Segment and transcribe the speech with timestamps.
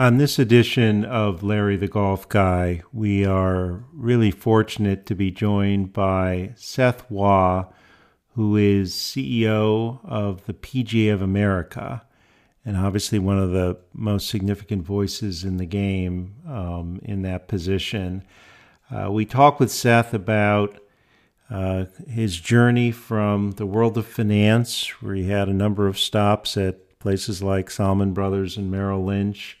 [0.00, 5.92] On this edition of Larry the Golf Guy, we are really fortunate to be joined
[5.92, 7.66] by Seth Waugh,
[8.34, 12.00] who is CEO of the PGA of America,
[12.64, 18.24] and obviously one of the most significant voices in the game um, in that position.
[18.90, 20.80] Uh, we talk with Seth about
[21.50, 26.56] uh, his journey from the world of finance, where he had a number of stops
[26.56, 29.58] at places like Salomon Brothers and Merrill Lynch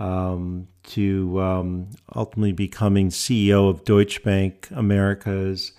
[0.00, 5.72] um, to um, ultimately becoming CEO of Deutsche Bank Americas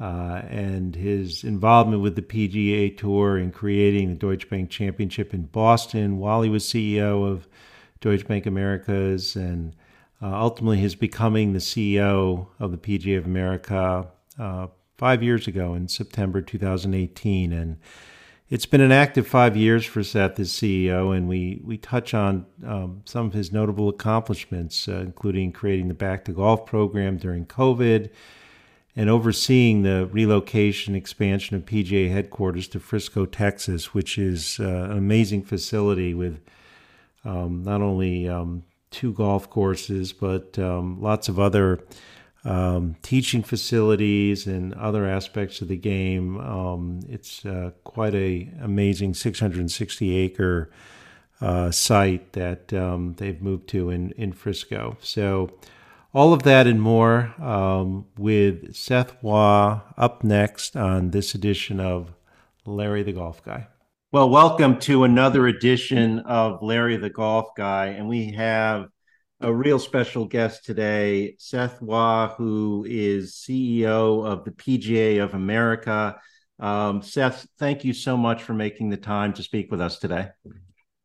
[0.00, 5.42] uh, and his involvement with the PGA Tour in creating the Deutsche Bank Championship in
[5.42, 7.46] Boston while he was CEO of
[8.00, 9.76] Deutsche Bank Americas and
[10.22, 14.06] uh, ultimately his becoming the CEO of the PGA of America
[14.38, 17.52] uh, five years ago in September 2018.
[17.52, 17.76] And
[18.50, 22.46] it's been an active five years for Seth as CEO, and we, we touch on
[22.66, 27.44] um, some of his notable accomplishments, uh, including creating the Back to Golf program during
[27.44, 28.10] COVID
[28.96, 34.98] and overseeing the relocation expansion of PGA headquarters to Frisco, Texas, which is uh, an
[34.98, 36.40] amazing facility with
[37.24, 41.84] um, not only um, two golf courses, but um, lots of other
[42.44, 46.38] um, teaching facilities and other aspects of the game.
[46.38, 50.70] Um, it's uh, quite a amazing 660 acre
[51.40, 54.96] uh, site that um, they've moved to in in Frisco.
[55.00, 55.50] So.
[56.14, 62.14] All of that and more um, with Seth Waugh up next on this edition of
[62.64, 63.68] Larry the Golf Guy.
[64.10, 67.88] Well, welcome to another edition of Larry the Golf Guy.
[67.88, 68.88] And we have
[69.40, 76.20] a real special guest today, Seth Waugh, who is CEO of the PGA of America.
[76.58, 80.28] Um, Seth, thank you so much for making the time to speak with us today.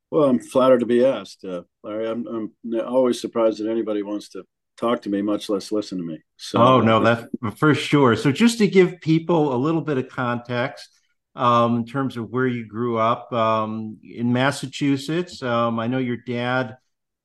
[0.10, 2.10] Well, I'm flattered to be asked, uh, Larry.
[2.10, 4.44] I'm, I'm, always surprised that anybody wants to
[4.78, 6.20] talk to me, much less listen to me.
[6.38, 7.26] So, oh no, that's
[7.58, 8.16] for sure.
[8.16, 10.88] So, just to give people a little bit of context
[11.36, 16.18] um, in terms of where you grew up um, in Massachusetts, um, I know your
[16.18, 16.78] dad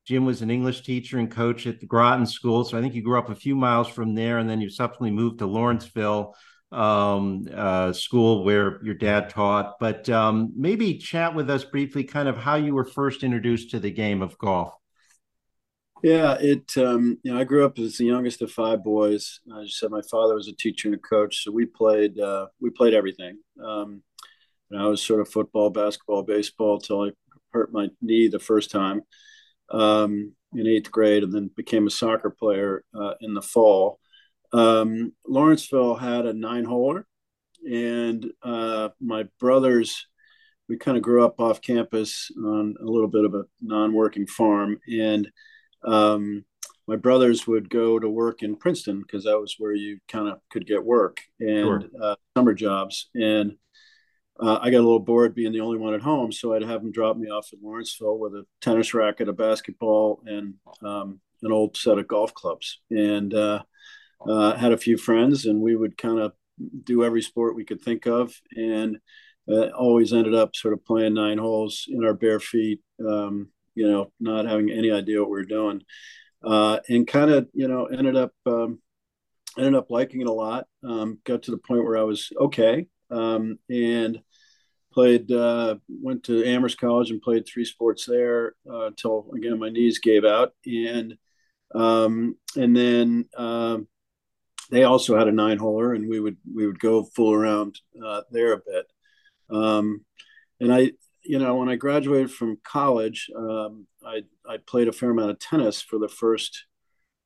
[0.09, 2.65] Jim was an English teacher and coach at the Groton School.
[2.65, 5.11] So I think you grew up a few miles from there, and then you subsequently
[5.11, 6.35] moved to Lawrenceville
[6.73, 9.75] um, uh, School where your dad taught.
[9.79, 13.81] But um, maybe chat with us briefly, kind of how you were first introduced to
[13.81, 14.73] the game of golf.
[16.03, 16.79] Yeah, it.
[16.79, 19.41] Um, you know, I grew up as the youngest of five boys.
[19.55, 22.19] I just said my father was a teacher and a coach, so we played.
[22.19, 23.41] Uh, we played everything.
[23.63, 24.03] Um,
[24.71, 27.11] and I was sort of football, basketball, baseball till I
[27.53, 29.03] hurt my knee the first time
[29.71, 34.01] um, in eighth grade and then became a soccer player uh, in the fall.
[34.53, 37.05] Um, Lawrenceville had a nine holer,
[37.71, 40.07] and uh, my brothers,
[40.69, 44.27] we kind of grew up off campus on a little bit of a non working
[44.27, 44.79] farm.
[44.91, 45.31] And
[45.85, 46.45] um,
[46.87, 50.41] my brothers would go to work in Princeton because that was where you kind of
[50.51, 51.83] could get work and sure.
[52.03, 53.11] uh, summer jobs.
[53.15, 53.57] And
[54.41, 56.83] uh, I got a little bored being the only one at home, so I'd have
[56.83, 61.53] them drop me off at Lawrenceville with a tennis racket, a basketball, and um, an
[61.53, 62.81] old set of golf clubs.
[62.91, 63.63] And uh,
[64.27, 66.33] uh, had a few friends, and we would kind of
[66.85, 68.99] do every sport we could think of, and
[69.51, 72.81] uh, always ended up sort of playing nine holes in our bare feet.
[73.05, 75.83] Um, you know, not having any idea what we were doing,
[76.45, 78.81] uh, and kind of you know ended up um,
[79.57, 80.67] ended up liking it a lot.
[80.85, 82.87] Um, got to the point where I was okay.
[83.11, 84.21] Um, and
[84.99, 89.69] played uh, went to Amherst College and played three sports there uh, until again my
[89.69, 90.55] knees gave out.
[90.67, 91.17] And
[91.73, 93.79] um, and then uh,
[94.73, 98.23] they also had a nine holer and we would we would go fool around uh,
[98.33, 98.87] there a bit.
[99.51, 100.05] Um,
[100.59, 100.91] and I
[101.23, 105.39] you know when I graduated from college um, I I played a fair amount of
[105.39, 106.67] tennis for the first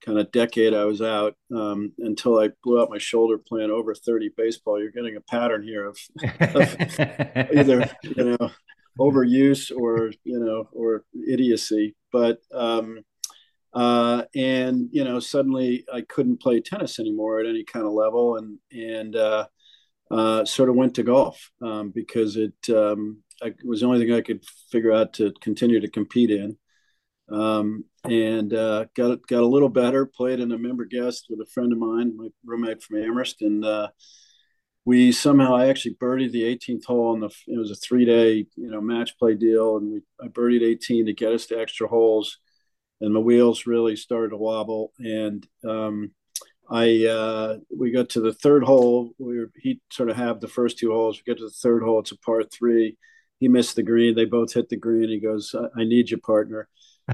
[0.05, 3.95] kind of decade I was out um, until I blew out my shoulder playing over
[3.95, 4.81] 30 baseball.
[4.81, 5.99] You're getting a pattern here of,
[6.41, 6.77] of
[7.55, 8.51] either, you know,
[8.99, 11.95] overuse or, you know, or idiocy.
[12.11, 13.01] But, um,
[13.73, 18.37] uh, and, you know, suddenly I couldn't play tennis anymore at any kind of level
[18.37, 19.47] and, and, uh,
[20.11, 24.15] uh, sort of went to golf um, because it, um, I, was the only thing
[24.15, 26.59] I could figure out to continue to compete in
[27.31, 30.07] um, and uh, got got a little better.
[30.07, 33.65] Played in a member guest with a friend of mine, my roommate from Amherst, and
[33.65, 33.89] uh,
[34.85, 37.31] we somehow I actually birdied the 18th hole on the.
[37.47, 41.07] It was a three day you know match play deal, and we I birdied 18
[41.07, 42.39] to get us to extra holes,
[43.01, 46.13] and the wheels really started to wobble, and um,
[46.71, 49.13] I uh, we got to the third hole.
[49.19, 51.19] We were, he sort of had the first two holes.
[51.19, 52.01] We get to the third hole.
[52.01, 52.97] It's a par three
[53.43, 54.15] he missed the green.
[54.15, 55.09] They both hit the green.
[55.09, 56.69] He goes, I, I need you, partner.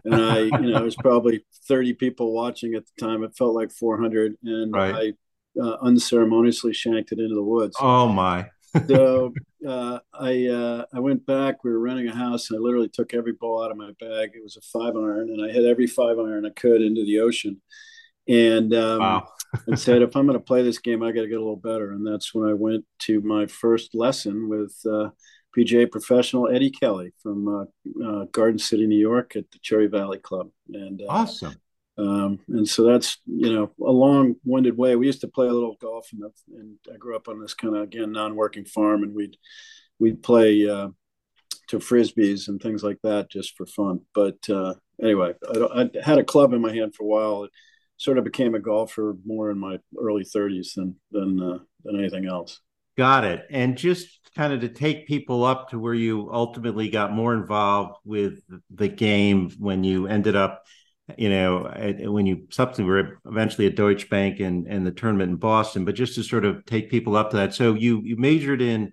[0.05, 3.23] And I, you know, it was probably 30 people watching at the time.
[3.23, 4.35] It felt like 400.
[4.45, 5.15] And right.
[5.59, 7.77] I uh, unceremoniously shanked it into the woods.
[7.81, 8.47] Oh, my.
[8.87, 9.33] so
[9.67, 11.65] uh, I uh, I went back.
[11.65, 14.31] We were renting a house, and I literally took every ball out of my bag.
[14.35, 17.21] It was a five iron, and I hit every five iron I could into the
[17.21, 17.61] ocean.
[18.29, 19.29] And um, wow.
[19.67, 21.57] and said, if I'm going to play this game, I got to get a little
[21.57, 21.93] better.
[21.93, 25.11] And that's when I went to my first lesson with uh,
[25.59, 30.19] PGA professional Eddie Kelly from uh, uh, Garden City, New York, at the Cherry Valley
[30.19, 30.51] Club.
[30.73, 31.57] And uh, awesome.
[31.99, 34.95] Um, and so that's you know a long-winded way.
[34.95, 36.23] We used to play a little golf, and,
[36.57, 39.37] and I grew up on this kind of again non-working farm, and we'd
[39.99, 40.89] we'd play uh,
[41.69, 44.03] to frisbees and things like that just for fun.
[44.15, 47.45] But uh, anyway, I, I, had a club in my hand for a while.
[47.45, 47.51] It
[47.97, 52.27] sort of became a golfer more in my early 30s than than uh, than anything
[52.27, 52.61] else.
[52.97, 53.47] Got it.
[53.51, 57.97] And just kind of to take people up to where you ultimately got more involved
[58.05, 58.41] with
[58.71, 60.63] the game when you ended up,
[61.17, 61.69] you know,
[62.05, 65.97] when you subsequently were eventually at Deutsche Bank and, and the tournament in Boston, but
[65.97, 67.53] just to sort of take people up to that.
[67.53, 68.93] So you you majored in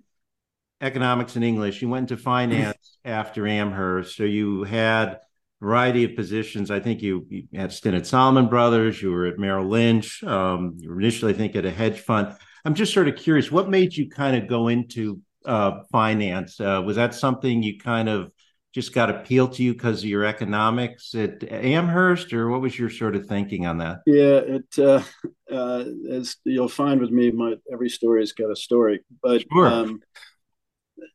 [0.80, 1.80] economics and English.
[1.80, 4.16] You went into finance after Amherst.
[4.16, 5.20] So you had a
[5.60, 6.72] variety of positions.
[6.72, 9.00] I think you, you had a stint at Salomon Brothers.
[9.00, 10.24] You were at Merrill Lynch.
[10.24, 12.34] Um, you were initially, I think, at a hedge fund.
[12.64, 16.60] I'm just sort of curious, what made you kind of go into uh, finance?
[16.60, 18.30] Uh, was that something you kind of
[18.74, 22.90] just got appealed to you because of your economics at Amherst, or what was your
[22.90, 24.00] sort of thinking on that?
[24.06, 25.02] Yeah, it uh,
[25.50, 29.00] uh as you'll find with me, my every story's got a story.
[29.22, 29.66] But sure.
[29.66, 30.00] um,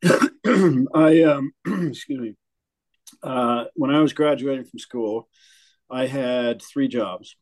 [0.95, 2.35] I um, excuse me.
[3.21, 5.29] Uh, when I was graduating from school,
[5.89, 7.35] I had three jobs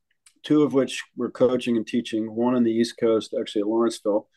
[0.43, 4.27] two of which were coaching and teaching, one on the East Coast, actually at Lawrenceville.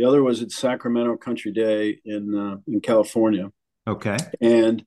[0.00, 3.52] The other was at Sacramento Country Day in uh, in California.
[3.86, 4.16] Okay.
[4.40, 4.82] And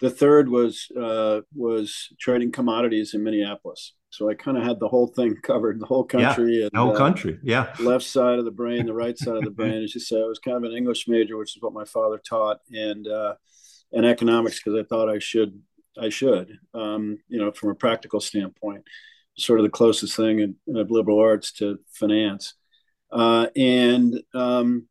[0.00, 3.94] the third was uh, was trading commodities in Minneapolis.
[4.10, 6.78] So I kind of had the whole thing covered, the whole country, yeah, and the
[6.80, 7.72] whole uh, country, yeah.
[7.78, 9.80] Left side of the brain, the right side of the brain.
[9.84, 12.18] As you say, I was kind of an English major, which is what my father
[12.18, 13.34] taught, and uh,
[13.92, 15.62] and economics because I thought I should
[15.96, 18.82] I should, um, you know, from a practical standpoint
[19.38, 22.54] sort of the closest thing in, in liberal arts to finance.
[23.10, 24.86] Uh, and um,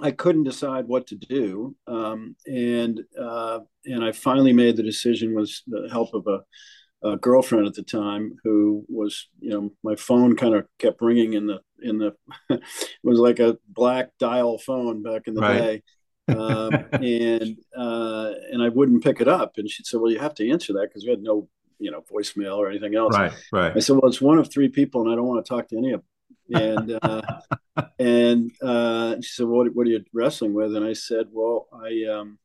[0.00, 1.74] I couldn't decide what to do.
[1.86, 7.16] Um, and uh, and I finally made the decision with the help of a, a,
[7.16, 11.46] girlfriend at the time who was, you know, my phone kind of kept ringing in
[11.46, 12.14] the in the
[12.50, 12.60] it
[13.02, 15.58] was like a black dial phone back in the right.
[15.58, 15.82] day.
[16.28, 19.54] um, and uh, and I wouldn't pick it up.
[19.56, 21.48] And she said, "Well, you have to answer that because we had no
[21.78, 23.16] you know voicemail or anything else.
[23.16, 23.76] Right, right.
[23.76, 25.78] I said, well, it's one of three people, and I don't want to talk to
[25.78, 26.08] any of them.
[26.52, 27.22] And uh,
[27.98, 30.76] and uh, she said, what what are you wrestling with?
[30.76, 32.38] And I said, well, I um,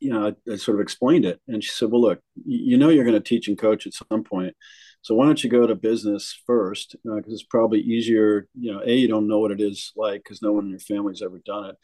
[0.00, 2.90] you know, I, I sort of explained it, and she said, well, look, you know,
[2.90, 4.54] you're going to teach and coach at some point.
[5.02, 6.96] So why don't you go to business first?
[7.04, 8.48] Because uh, it's probably easier.
[8.58, 10.78] You know, a you don't know what it is like because no one in your
[10.78, 11.76] family's ever done it,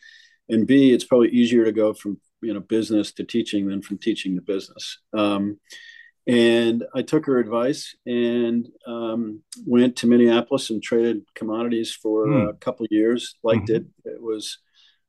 [0.48, 3.98] and b it's probably easier to go from you know business to teaching than from
[3.98, 4.98] teaching to business.
[5.12, 5.58] Um,
[6.30, 12.48] and I took her advice and um, went to Minneapolis and traded commodities for mm.
[12.48, 13.34] a couple years.
[13.42, 13.86] Liked mm-hmm.
[14.04, 14.12] it.
[14.12, 14.58] It was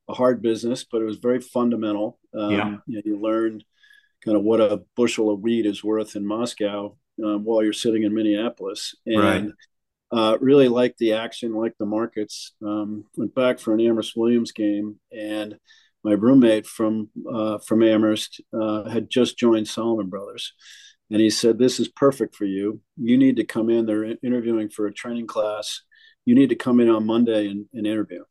[0.10, 2.18] a hard business, but it was very fundamental.
[2.34, 2.78] Um, yeah.
[2.88, 3.64] you, know, you learned
[4.26, 8.04] kind of what a bushel of wheat is worth in Moscow um, while you're sitting
[8.04, 8.96] in Minneapolis.
[9.06, 9.52] And right.
[10.12, 12.54] uh, really liked the action, liked the markets.
[12.66, 15.58] Um, went back for an Amherst Williams game and
[16.04, 20.54] my roommate from uh, from Amherst uh, had just joined Salomon Brothers,
[21.12, 22.80] and he said, This is perfect for you.
[22.96, 23.86] You need to come in.
[23.86, 25.82] They're interviewing for a training class.
[26.26, 28.24] You need to come in on Monday and, and interview.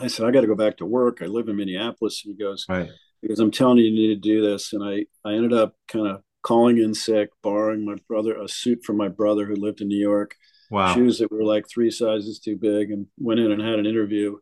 [0.00, 1.20] I said, I got to go back to work.
[1.22, 2.22] I live in Minneapolis.
[2.24, 2.90] And he goes, right.
[3.22, 4.72] Because I'm telling you, you need to do this.
[4.72, 8.84] And I, I ended up kind of calling in sick, borrowing my brother a suit
[8.84, 10.34] from my brother who lived in New York.
[10.70, 10.94] Wow.
[10.94, 14.38] Shoes that were like three sizes too big, and went in and had an interview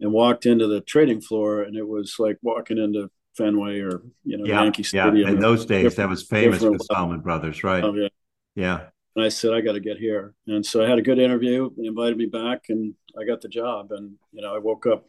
[0.00, 1.62] and walked into the trading floor.
[1.62, 5.16] And it was like walking into Fenway or you know yeah, Yankee Stadium.
[5.16, 7.82] Yeah, in those days that was famous for Salomon Brothers, right?
[7.82, 8.08] Oh, yeah.
[8.54, 8.86] Yeah.
[9.16, 11.70] And I said I got to get here, and so I had a good interview.
[11.76, 13.92] They invited me back, and I got the job.
[13.92, 15.06] And you know, I woke up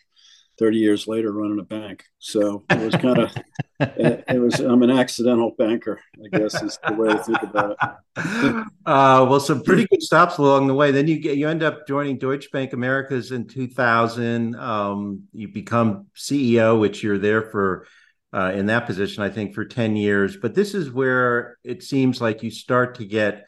[0.57, 2.03] 30 years later running a bank.
[2.19, 3.35] So it was kind of,
[3.79, 7.71] it, it, was, I'm an accidental banker, I guess is the way to think about
[7.71, 7.77] it.
[8.85, 10.91] uh, well, some pretty good stops along the way.
[10.91, 14.55] Then you get, you end up joining Deutsche Bank Americas in 2000.
[14.55, 17.87] Um, you become CEO, which you're there for
[18.35, 20.35] uh, in that position, I think, for 10 years.
[20.35, 23.45] But this is where it seems like you start to get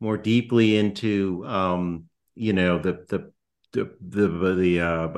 [0.00, 2.04] more deeply into, um,
[2.34, 3.32] you know, the the
[3.72, 5.08] the the, the uh,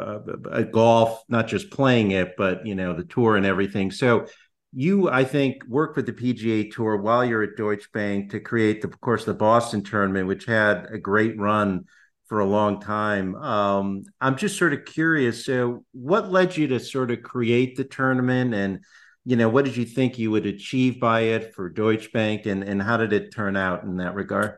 [0.50, 3.90] uh, golf, not just playing it, but you know, the tour and everything.
[3.92, 4.26] So
[4.72, 8.80] you, I think, worked with the PGA Tour while you're at Deutsche Bank to create,
[8.80, 11.84] the, of course, the Boston tournament, which had a great run
[12.26, 13.34] for a long time.
[13.36, 15.44] Um, I'm just sort of curious.
[15.44, 18.80] So, what led you to sort of create the tournament, and
[19.24, 22.62] you know, what did you think you would achieve by it for Deutsche Bank, and
[22.62, 24.56] and how did it turn out in that regard?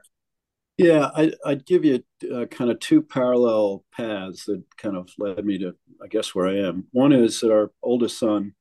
[0.77, 2.03] Yeah, I, would give you
[2.35, 6.49] uh, kind of two parallel paths that kind of led me to, I guess, where
[6.49, 6.87] I am.
[6.91, 8.55] One is that our oldest son,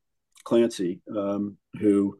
[0.44, 2.16] Clancy, um, who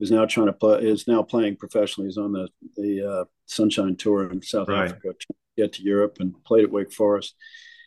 [0.00, 2.08] is now trying to play, is now playing professionally.
[2.08, 4.86] He's on the the uh, Sunshine Tour in South right.
[4.86, 5.14] Africa,
[5.56, 7.34] get to Europe, and played at Wake Forest.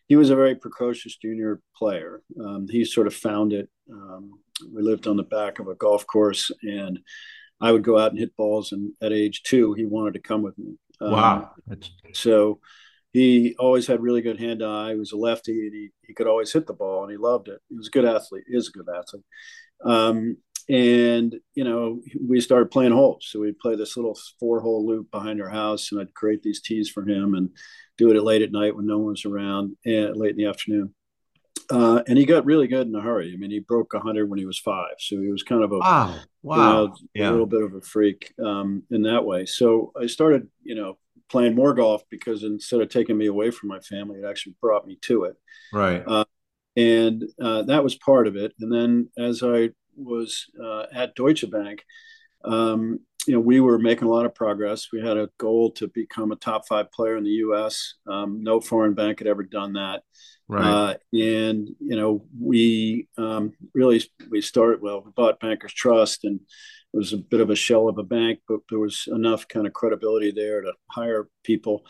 [0.08, 2.22] He was a very precocious junior player.
[2.44, 3.70] Um, he sort of found it.
[3.92, 4.34] Um,
[4.74, 7.00] we lived on the back of a golf course, and
[7.62, 8.72] I would go out and hit balls.
[8.72, 10.76] And at age two, he wanted to come with me.
[11.02, 11.52] Um, wow!
[12.14, 12.60] So
[13.12, 14.92] he always had really good hand eye.
[14.92, 17.48] He was a lefty, and he he could always hit the ball, and he loved
[17.48, 17.60] it.
[17.70, 18.44] He was a good athlete.
[18.48, 19.24] He is a good athlete.
[19.86, 20.38] Um,
[20.70, 25.10] and you know we started playing holes so we'd play this little four hole loop
[25.10, 27.50] behind our house and i'd create these tees for him and
[27.98, 30.94] do it late at night when no one was around and late in the afternoon
[31.72, 34.40] uh, and he got really good in a hurry i mean he broke 100 when
[34.40, 36.82] he was five so he was kind of a wow, wow.
[36.82, 37.30] You know, yeah.
[37.30, 40.98] a little bit of a freak um, in that way so i started you know
[41.30, 44.88] playing more golf because instead of taking me away from my family it actually brought
[44.88, 45.36] me to it
[45.72, 46.26] right uh,
[46.80, 48.54] and uh, that was part of it.
[48.60, 51.84] And then as I was uh, at Deutsche Bank,
[52.46, 54.88] um, you know, we were making a lot of progress.
[54.94, 57.96] We had a goal to become a top five player in the U.S.
[58.08, 60.04] Um, no foreign bank had ever done that.
[60.50, 60.66] Right.
[60.66, 65.04] Uh, and you know, we um, really we started well.
[65.06, 68.40] We bought Bankers Trust, and it was a bit of a shell of a bank,
[68.48, 71.86] but there was enough kind of credibility there to hire people.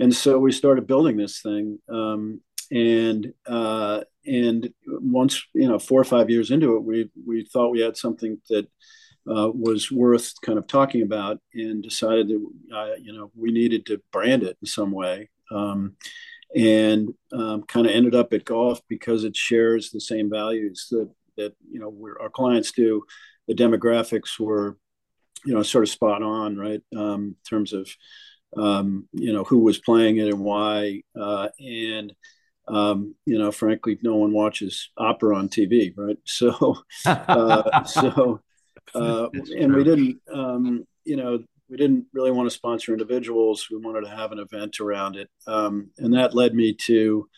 [0.00, 1.78] And so we started building this thing.
[1.88, 2.40] Um,
[2.72, 7.70] and uh, and once you know four or five years into it, we we thought
[7.70, 8.66] we had something that
[9.30, 13.86] uh, was worth kind of talking about, and decided that uh, you know we needed
[13.86, 15.28] to brand it in some way.
[15.52, 15.96] Um,
[16.54, 21.08] and um, kind of ended up at golf because it shares the same values that
[21.36, 23.04] that you know our clients do.
[23.48, 24.76] The demographics were,
[25.44, 26.82] you know, sort of spot on, right?
[26.96, 27.88] Um, in terms of,
[28.56, 32.14] um, you know, who was playing it and why, uh, and
[32.68, 36.18] um, you know, frankly, no one watches opera on TV, right?
[36.24, 36.76] So,
[37.06, 38.40] uh, so,
[38.94, 43.68] uh, and we didn't, um, you know, we didn't really want to sponsor individuals.
[43.70, 47.28] We wanted to have an event around it, um, and that led me to,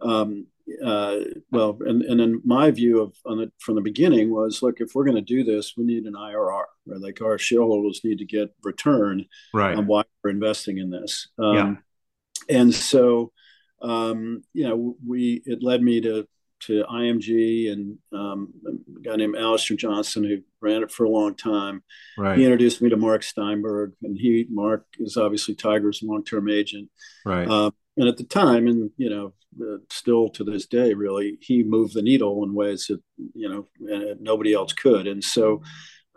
[0.00, 0.46] um,
[0.84, 1.18] uh,
[1.50, 4.94] well, and and then my view of on it from the beginning was, look, if
[4.94, 7.00] we're going to do this, we need an IRR, right?
[7.00, 9.76] Like our shareholders need to get return right.
[9.76, 11.28] on why we're investing in this.
[11.38, 11.74] Um, yeah.
[12.48, 13.32] And so
[13.82, 16.26] um, you know, we it led me to
[16.60, 21.34] to IMG and um, a guy named Alastair Johnston who ran it for a long
[21.34, 21.82] time.
[22.18, 22.38] Right.
[22.38, 26.90] He introduced me to Mark Steinberg, and he Mark is obviously Tiger's long term agent.
[27.24, 27.48] Right.
[27.48, 31.62] Uh, and at the time, and you know, uh, still to this day, really, he
[31.62, 33.00] moved the needle in ways that
[33.34, 33.66] you know
[34.20, 35.06] nobody else could.
[35.06, 35.62] And so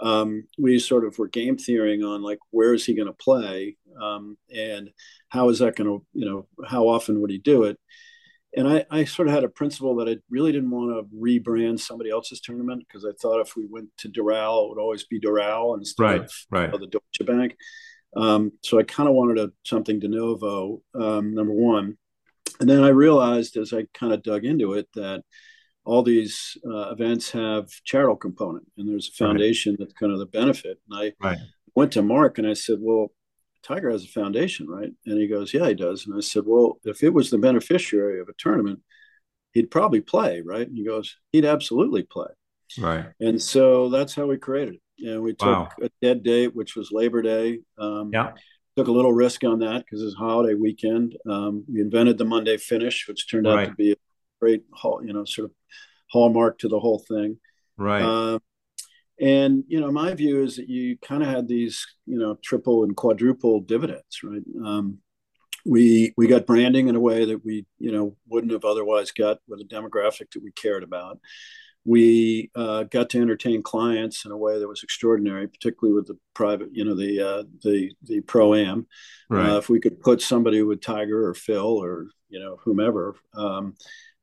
[0.01, 3.77] um, we sort of were game theorying on like where is he going to play
[4.01, 4.89] um, and
[5.29, 7.77] how is that going to you know how often would he do it
[8.55, 11.79] and I, I sort of had a principle that I really didn't want to rebrand
[11.79, 15.19] somebody else's tournament because I thought if we went to Doral, it would always be
[15.19, 16.71] Doral instead right, of, right.
[16.71, 17.55] the Deutsche Bank.
[18.15, 21.97] Um, so I kind of wanted a, something de novo, um, number one.
[22.59, 25.23] And then I realized as I kind of dug into it that
[25.85, 29.79] all these uh, events have charitable component and there's a foundation right.
[29.79, 30.79] that's kind of the benefit.
[30.89, 31.37] And I
[31.75, 33.11] went to Mark and I said, well,
[33.63, 34.91] Tiger has a foundation, right?
[35.05, 36.05] And he goes, Yeah, he does.
[36.05, 38.79] And I said, Well, if it was the beneficiary of a tournament,
[39.53, 40.67] he'd probably play, right?
[40.67, 42.27] And he goes, He'd absolutely play.
[42.79, 43.05] Right.
[43.19, 45.07] And so that's how we created it.
[45.07, 45.69] And we took wow.
[45.81, 47.59] a dead date, which was Labor Day.
[47.77, 48.33] Um, yeah.
[48.77, 51.17] Took a little risk on that because it's holiday weekend.
[51.27, 53.67] Um, we invented the Monday finish, which turned right.
[53.67, 53.95] out to be a
[54.39, 55.51] great, you know, sort of
[56.11, 57.39] hallmark to the whole thing.
[57.77, 58.01] Right.
[58.01, 58.39] Um,
[59.19, 62.83] and you know, my view is that you kind of had these, you know, triple
[62.83, 64.41] and quadruple dividends, right?
[64.63, 64.99] Um,
[65.65, 69.39] we we got branding in a way that we, you know, wouldn't have otherwise got
[69.47, 71.19] with a demographic that we cared about.
[71.85, 76.17] We uh, got to entertain clients in a way that was extraordinary, particularly with the
[76.33, 78.87] private, you know, the uh, the the pro am.
[79.29, 79.49] Right.
[79.49, 83.75] Uh, if we could put somebody with Tiger or Phil or you know whomever, um,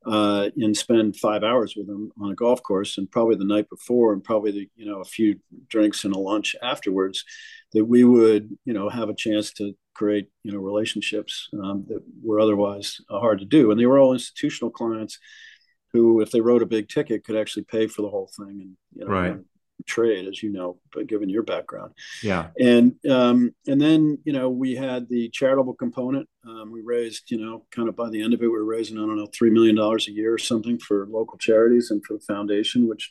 [0.07, 3.69] uh, and spend five hours with them on a golf course and probably the night
[3.69, 5.37] before and probably the, you know a few
[5.69, 7.25] drinks and a lunch afterwards
[7.73, 12.03] that we would you know have a chance to create you know relationships um, that
[12.23, 15.19] were otherwise uh, hard to do and they were all institutional clients
[15.93, 18.77] who if they wrote a big ticket could actually pay for the whole thing and
[18.95, 19.37] you know right.
[19.87, 21.93] Trade, as you know, but given your background.
[22.23, 22.49] Yeah.
[22.59, 26.29] And um, and then you know we had the charitable component.
[26.47, 28.99] Um, we raised you know kind of by the end of it we were raising
[28.99, 32.15] I don't know three million dollars a year or something for local charities and for
[32.15, 33.11] the foundation, which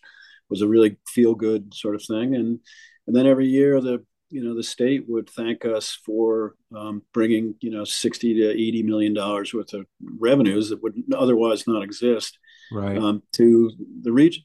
[0.50, 2.36] was a really feel good sort of thing.
[2.36, 2.60] And
[3.08, 7.56] and then every year the you know the state would thank us for um, bringing
[7.62, 9.86] you know 60 to 80 million dollars worth of
[10.20, 12.38] revenues that would otherwise not exist
[12.72, 12.98] right.
[12.98, 14.44] um, to the region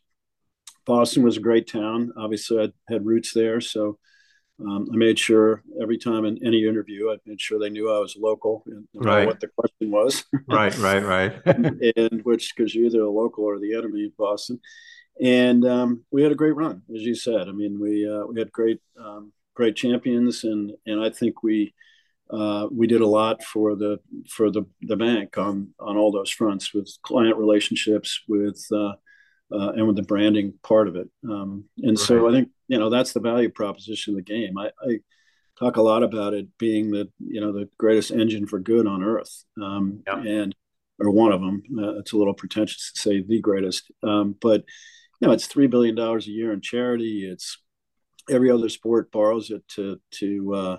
[0.91, 3.99] boston was a great town obviously i had roots there so
[4.61, 7.99] um, i made sure every time in any interview i made sure they knew i
[7.99, 9.27] was local and right.
[9.27, 11.33] what the question was right right right
[11.97, 14.59] and which because you're either a local or the enemy in boston
[15.23, 18.39] and um, we had a great run as you said i mean we uh, we
[18.39, 21.75] had great um, great champions, and and I think we
[22.31, 26.31] uh, we did a lot for the for the the bank on on all those
[26.31, 28.61] fronts with client relationships with.
[28.73, 28.93] Uh,
[29.53, 31.99] uh, and with the branding part of it, um, and right.
[31.99, 34.57] so I think you know that's the value proposition of the game.
[34.59, 35.01] I, I
[35.61, 39.05] talk a lot about it being the you know the greatest engine for good on
[39.05, 40.17] earth um, yeah.
[40.17, 40.55] and
[40.99, 44.65] or one of them uh, it's a little pretentious to say the greatest um, but
[45.21, 47.59] you know it's three billion dollars a year in charity it's
[48.31, 50.79] every other sport borrows it to to uh,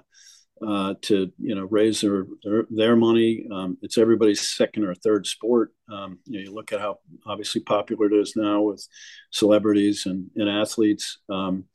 [0.65, 3.45] uh, to you know raise their their, their money.
[3.51, 5.73] Um, it's everybody's second or third sport.
[5.91, 8.87] Um, you, know, you look at how obviously popular it is now with
[9.31, 11.19] celebrities and, and athletes.
[11.29, 11.65] Um,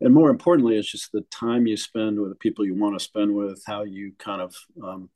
[0.00, 3.04] and more importantly, it's just the time you spend with the people you want to
[3.04, 5.08] spend with, how you kind of um,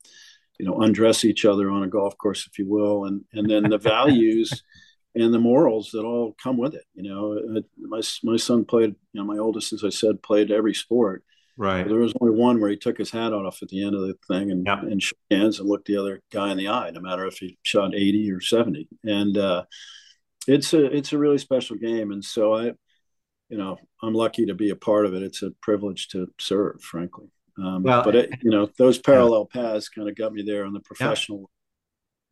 [0.57, 3.63] you know undress each other on a golf course, if you will, and and then
[3.63, 4.63] the values
[5.15, 6.85] and the morals that all come with it.
[6.95, 8.95] You know, my my son played.
[9.13, 11.23] You know, my oldest, as I said, played every sport.
[11.59, 11.85] Right.
[11.85, 14.15] There was only one where he took his hat off at the end of the
[14.29, 17.27] thing and, and shook hands and looked the other guy in the eye, no matter
[17.27, 18.87] if he shot eighty or seventy.
[19.03, 19.65] And uh,
[20.47, 22.13] it's a it's a really special game.
[22.13, 22.71] And so I,
[23.49, 25.21] you know, I'm lucky to be a part of it.
[25.21, 27.27] It's a privilege to serve, frankly.
[27.57, 29.61] Um, well, but it, you know, those parallel yeah.
[29.61, 31.51] paths kind of got me there on the professional,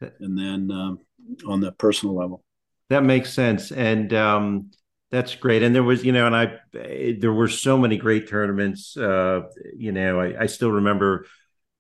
[0.02, 0.08] yeah.
[0.22, 1.00] and then um,
[1.46, 2.46] on the personal level.
[2.90, 4.72] That makes sense, and um,
[5.12, 5.63] that's great.
[5.63, 8.98] And there was, you know, and I there were so many great tournaments.
[8.98, 9.43] Uh,
[9.76, 11.26] you know, I, I still remember.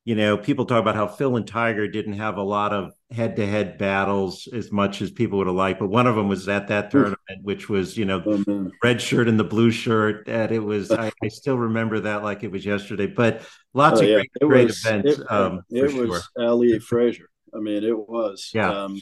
[0.05, 3.77] You know, people talk about how Phil and Tiger didn't have a lot of head-to-head
[3.77, 6.91] battles as much as people would have liked, but one of them was at that
[6.91, 10.25] tournament, which was, you know, oh, red shirt and the blue shirt.
[10.27, 13.07] That it was, I, I, still remember that like it was yesterday.
[13.07, 14.21] But lots oh, of yeah.
[14.39, 15.19] great, great events.
[15.19, 16.47] It, um, it was sure.
[16.47, 17.27] Ali Frazier.
[17.53, 18.51] I mean, it was.
[18.53, 18.83] Yeah.
[18.83, 19.01] Um,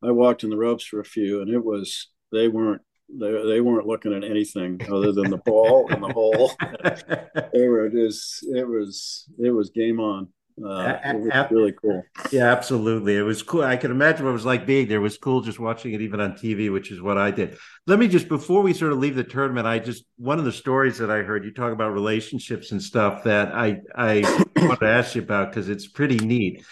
[0.00, 3.60] I walked in the ropes for a few, and it was they weren't they, they
[3.60, 6.52] weren't looking at anything other than the ball and the hole.
[7.52, 10.28] they were just it was it was game on.
[10.58, 12.02] Uh, it was really cool.
[12.32, 13.14] Yeah, absolutely.
[13.14, 13.62] It was cool.
[13.62, 14.96] I can imagine what it was like being there.
[14.96, 17.58] It was cool just watching it even on TV, which is what I did.
[17.86, 20.52] Let me just before we sort of leave the tournament, I just one of the
[20.52, 24.20] stories that I heard you talk about relationships and stuff that I I
[24.56, 26.64] want to ask you about because it's pretty neat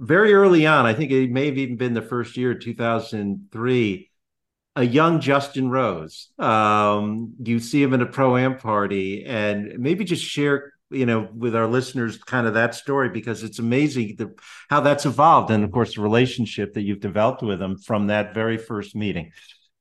[0.00, 4.07] very early on, I think it may have even been the first year, 2003,
[4.78, 6.28] a young Justin Rose.
[6.38, 11.28] Um, you see him in a pro am party, and maybe just share, you know,
[11.34, 14.32] with our listeners kind of that story because it's amazing the,
[14.70, 18.34] how that's evolved, and of course the relationship that you've developed with him from that
[18.34, 19.32] very first meeting.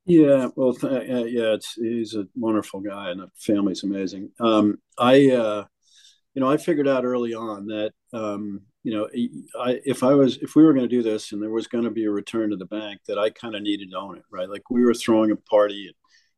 [0.08, 4.32] Yeah, well, th- uh, yeah, it's he's a wonderful guy, and the family's amazing.
[4.40, 5.66] Um, I, uh,
[6.34, 9.10] you know, I figured out early on that um, you know,
[9.60, 11.84] I, if I was, if we were going to do this and there was going
[11.84, 14.24] to be a return to the bank, that I kind of needed to own it,
[14.32, 14.50] right?
[14.50, 15.96] Like we were throwing a party, and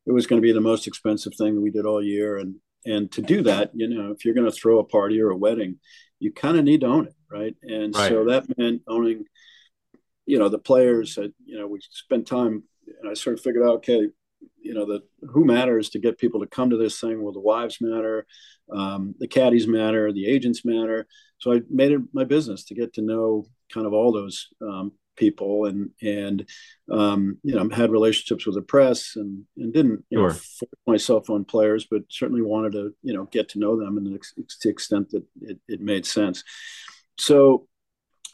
[0.08, 2.56] it was going to be the most expensive thing we did all year, and
[2.88, 5.38] and to do that, you know, if you're going to throw a party or a
[5.38, 5.78] wedding,
[6.18, 7.56] you kind of need to own it, right?
[7.62, 8.10] And right.
[8.10, 9.26] so that meant owning,
[10.26, 11.14] you know, the players.
[11.16, 12.64] That, you know, we spent time,
[13.00, 14.08] and I sort of figured out, okay,
[14.60, 15.02] you know the
[15.34, 18.26] who matters to get people to come to this thing well the wives matter
[18.74, 21.08] um, the caddies matter the agents matter
[21.40, 24.92] so i made it my business to get to know kind of all those um,
[25.20, 26.50] people and and
[26.92, 30.30] um, you know had relationships with the press and and didn't you sure.
[30.30, 33.98] know force myself on players but certainly wanted to you know get to know them
[33.98, 36.44] and to the extent that it, it made sense
[37.20, 37.68] so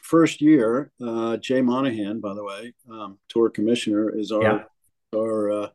[0.02, 4.62] first year uh, jay monahan by the way um, tour commissioner is our yeah.
[5.14, 5.68] our uh,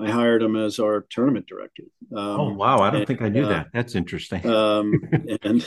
[0.00, 1.82] I hired him as our tournament director.
[2.12, 2.78] Um, oh wow!
[2.78, 3.66] I don't and, think I knew uh, that.
[3.72, 4.46] That's interesting.
[4.46, 4.92] um,
[5.42, 5.66] and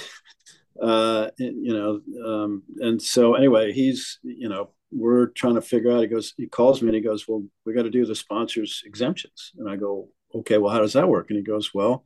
[0.82, 6.02] uh, you know, um, and so anyway, he's you know we're trying to figure out.
[6.02, 8.84] He goes, he calls me and he goes, "Well, we got to do the sponsors
[8.86, 12.04] exemptions." And I go, "Okay, well, how does that work?" And he goes, "Well."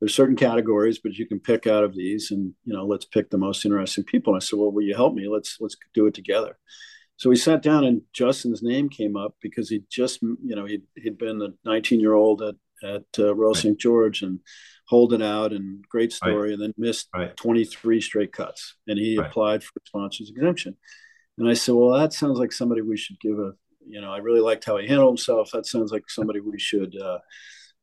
[0.00, 3.30] There's certain categories, but you can pick out of these, and you know, let's pick
[3.30, 4.34] the most interesting people.
[4.34, 5.28] And I said, "Well, will you help me?
[5.28, 6.58] Let's let's do it together."
[7.22, 10.82] So we sat down and Justin's name came up because he just, you know, he'd,
[10.96, 13.62] he'd been the 19 year old at, at uh, Royal right.
[13.62, 13.78] St.
[13.78, 14.40] George and
[14.86, 16.52] holding out and great story, right.
[16.52, 17.36] and then missed right.
[17.36, 18.74] 23 straight cuts.
[18.86, 20.76] And he applied for sponsors exemption.
[21.38, 23.52] And I said, well, that sounds like somebody we should give a,
[23.86, 25.50] you know, I really liked how he handled himself.
[25.52, 27.18] That sounds like somebody we should uh,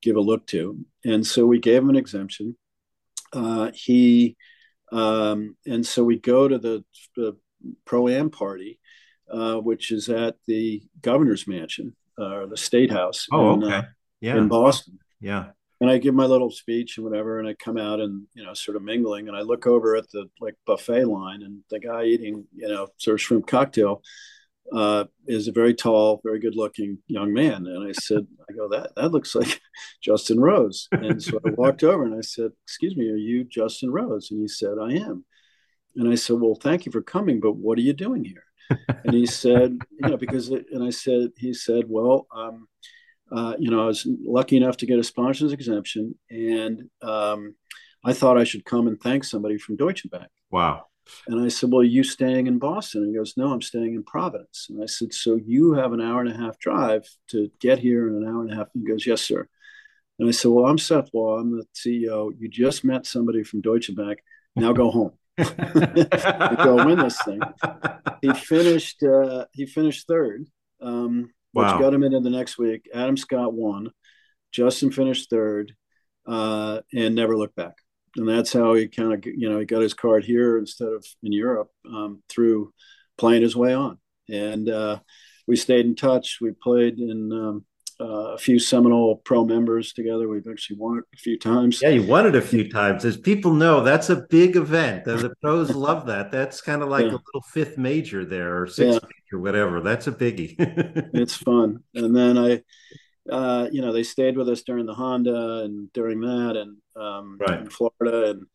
[0.01, 0.77] give a look to.
[1.03, 2.55] And so we gave him an exemption.
[3.33, 4.37] Uh, he,
[4.91, 6.83] um, and so we go to the,
[7.15, 7.37] the
[7.85, 8.79] pro am party,
[9.31, 13.27] uh, which is at the governor's mansion or uh, the state house.
[13.31, 13.87] Oh, in, okay.
[14.21, 14.37] Yeah.
[14.37, 14.99] In Boston.
[15.19, 15.51] Yeah
[15.81, 18.53] and I give my little speech and whatever, and I come out and you know
[18.53, 22.03] sort of mingling, and I look over at the like buffet line, and the guy
[22.03, 24.01] eating you know sort of shrimp cocktail
[24.73, 28.67] uh, is a very tall, very good looking young man, and I said, I go
[28.69, 29.61] that that looks like
[30.03, 33.91] Justin Rose, and so I walked over and I said, Excuse me, are you Justin
[33.91, 34.31] Rose?
[34.31, 35.23] And he said, I am,
[35.95, 38.43] and I said, Well, thank you for coming, but what are you doing here?
[39.05, 42.67] and he said, You know, because it, and I said, he said, Well, um,
[43.31, 47.55] uh, you know, I was lucky enough to get a sponsor's exemption, and um,
[48.03, 50.29] I thought I should come and thank somebody from Deutsche Bank.
[50.51, 50.85] Wow.
[51.27, 53.03] And I said, Well, you staying in Boston?
[53.03, 54.67] And he goes, No, I'm staying in Providence.
[54.69, 58.07] And I said, So you have an hour and a half drive to get here
[58.07, 58.67] in an hour and a half?
[58.73, 59.47] And he goes, Yes, sir.
[60.19, 61.39] And I said, Well, I'm Seth Waugh.
[61.39, 62.31] I'm the CEO.
[62.37, 64.19] You just met somebody from Deutsche Bank.
[64.55, 65.11] Now go home.
[65.37, 67.41] go win this thing.
[68.21, 69.01] He finished.
[69.03, 70.45] Uh, he finished third.
[70.81, 71.73] Um, wow.
[71.73, 72.89] which got him into the next week.
[72.93, 73.91] Adam Scott won.
[74.51, 75.73] Justin finished third
[76.27, 77.75] uh, and never looked back.
[78.15, 81.05] And that's how he kind of, you know, he got his card here instead of
[81.21, 82.73] in Europe um, through
[83.17, 83.99] playing his way on.
[84.27, 84.99] And uh,
[85.47, 86.39] we stayed in touch.
[86.41, 87.65] We played in um,
[88.01, 90.29] uh, a few Seminole pro members together.
[90.29, 91.81] We've actually won it a few times.
[91.81, 93.03] Yeah, you won it a few times.
[93.03, 95.03] As people know, that's a big event.
[95.03, 96.31] The pros love that.
[96.31, 97.11] That's kind of like yeah.
[97.11, 99.07] a little fifth major there or sixth yeah.
[99.31, 99.81] major, whatever.
[99.81, 100.55] That's a biggie.
[101.13, 101.83] it's fun.
[101.93, 102.63] And then I,
[103.29, 107.37] uh, you know, they stayed with us during the Honda and during that and um,
[107.37, 107.59] right.
[107.59, 108.31] in Florida.
[108.31, 108.45] And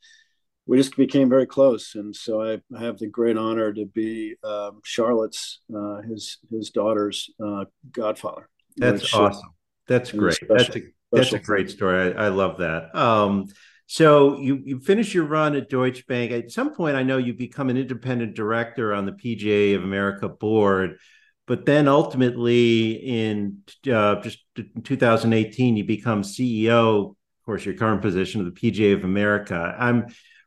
[0.66, 1.96] we just became very close.
[1.96, 7.28] And so I, have the great honor to be um, Charlotte's, uh, his, his daughter's
[7.44, 8.48] uh, godfather.
[8.76, 9.50] That's awesome.
[9.86, 10.34] That's great.
[10.34, 10.80] Special, that's a
[11.12, 12.14] that's a great story.
[12.14, 12.94] I, I love that.
[12.94, 13.46] Um,
[13.86, 16.32] so you you finish your run at Deutsche Bank.
[16.32, 20.28] At some point, I know you become an independent director on the PGA of America
[20.28, 20.98] board,
[21.46, 23.58] but then ultimately in
[23.92, 24.38] uh, just
[24.84, 27.10] 2018, you become CEO.
[27.10, 29.76] Of course, your current position of the PGA of America.
[29.78, 30.06] I'm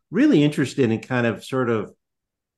[0.10, 1.94] really interested in kind of sort of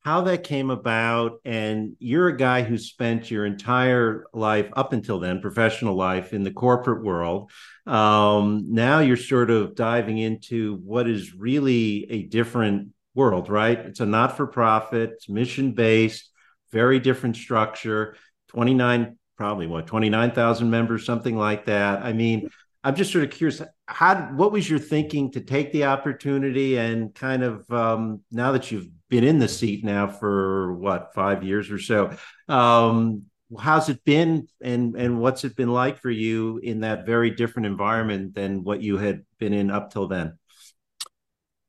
[0.02, 1.40] how that came about.
[1.46, 6.44] And you're a guy who spent your entire life up until then, professional life, in
[6.44, 7.52] the corporate world.
[7.86, 13.78] Um, now you're sort of diving into what is really a different world, right?
[13.78, 16.30] It's a not for profit, mission based,
[16.72, 18.16] very different structure,
[18.50, 22.04] 29, probably what, 29,000 members, something like that.
[22.04, 22.50] I mean,
[22.84, 27.14] I'm just sort of curious how what was your thinking to take the opportunity and
[27.14, 31.72] kind of um, now that you've been in the seat now for what five years
[31.72, 32.16] or so
[32.48, 33.24] um,
[33.60, 37.66] how's it been and and what's it been like for you in that very different
[37.66, 40.38] environment than what you had been in up till then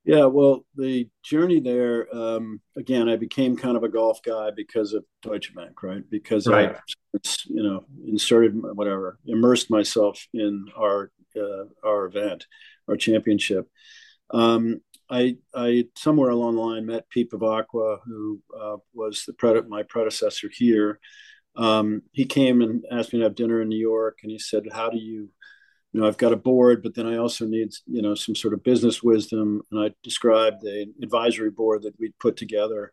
[0.04, 4.92] yeah well the journey there um, again i became kind of a golf guy because
[4.92, 6.76] of deutsche bank right because right.
[6.76, 12.46] i you know inserted whatever immersed myself in our uh, our event
[12.88, 13.68] our championship
[14.32, 19.68] um, I, I somewhere along the line met Pete Bevacqua, who uh, was the pred-
[19.68, 21.00] my predecessor here.
[21.56, 24.62] Um, he came and asked me to have dinner in New York, and he said,
[24.72, 25.30] "How do you,
[25.92, 28.54] you know, I've got a board, but then I also need, you know, some sort
[28.54, 32.92] of business wisdom." And I described the advisory board that we'd put together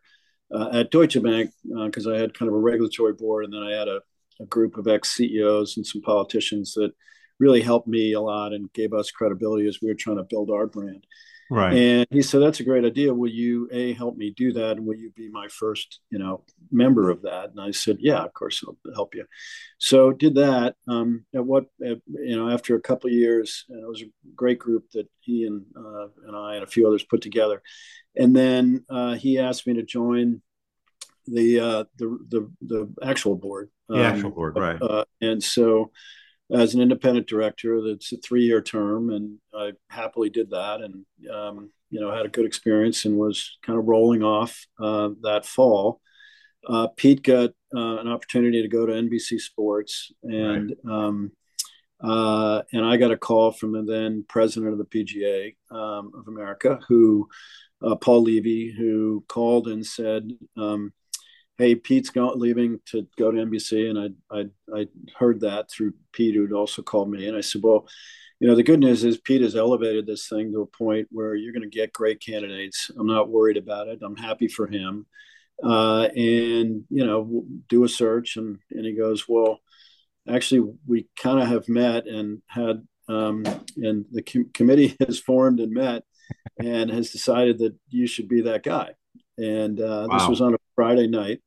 [0.52, 3.62] uh, at Deutsche Bank because uh, I had kind of a regulatory board, and then
[3.62, 4.00] I had a,
[4.40, 6.92] a group of ex CEOs and some politicians that
[7.38, 10.50] really helped me a lot and gave us credibility as we were trying to build
[10.50, 11.06] our brand.
[11.50, 11.74] Right.
[11.74, 13.14] And he said, "That's a great idea.
[13.14, 16.44] Will you a help me do that, and will you be my first, you know,
[16.70, 19.24] member of that?" And I said, "Yeah, of course, I'll help you."
[19.78, 20.76] So did that.
[20.86, 24.10] Um, at what at, you know, after a couple of years, and it was a
[24.34, 27.62] great group that he and uh, and I and a few others put together.
[28.14, 30.42] And then uh, he asked me to join
[31.26, 33.70] the uh, the the the actual board.
[33.88, 34.80] The um, actual board, right?
[34.82, 35.92] Uh, and so
[36.52, 37.80] as an independent director.
[37.82, 42.26] That's a three year term, and I happily did that, and um, you know had
[42.26, 46.00] a good experience, and was kind of rolling off uh, that fall.
[46.66, 50.94] Uh, Pete got uh, an opportunity to go to NBC Sports, and right.
[50.94, 51.32] um,
[52.02, 56.28] uh, and I got a call from the then president of the PGA um, of
[56.28, 57.28] America, who
[57.82, 60.30] uh, Paul Levy, who called and said.
[60.56, 60.92] Um,
[61.58, 64.86] hey, Pete's going, leaving to go to NBC, and I, I I
[65.18, 67.88] heard that through Pete, who'd also called me, and I said, well,
[68.40, 71.34] you know, the good news is Pete has elevated this thing to a point where
[71.34, 72.90] you're going to get great candidates.
[72.96, 73.98] I'm not worried about it.
[74.00, 75.06] I'm happy for him.
[75.62, 79.58] Uh, and you know, do a search, and and he goes, well,
[80.28, 83.44] actually, we kind of have met and had, um,
[83.76, 86.04] and the com- committee has formed and met,
[86.60, 88.90] and has decided that you should be that guy.
[89.36, 90.18] And uh, wow.
[90.18, 91.40] this was on a Friday night.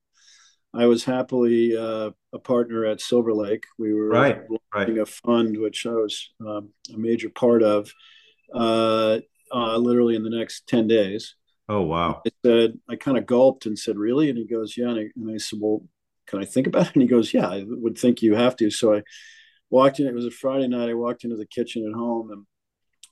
[0.73, 3.65] I was happily uh, a partner at Silver Lake.
[3.77, 4.41] We were right,
[4.73, 4.97] running right.
[4.97, 7.91] a fund, which I was um, a major part of,
[8.53, 9.19] uh,
[9.51, 11.35] uh, literally in the next 10 days.
[11.67, 12.21] Oh, wow.
[12.25, 14.29] I said, I kind of gulped and said, Really?
[14.29, 14.89] And he goes, Yeah.
[14.89, 15.83] And I, and I, said, Well,
[16.25, 16.91] can I think about it?
[16.95, 18.71] And he goes, Yeah, I would think you have to.
[18.71, 19.03] So I
[19.69, 20.07] walked in.
[20.07, 20.89] It was a Friday night.
[20.89, 22.45] I walked into the kitchen at home, and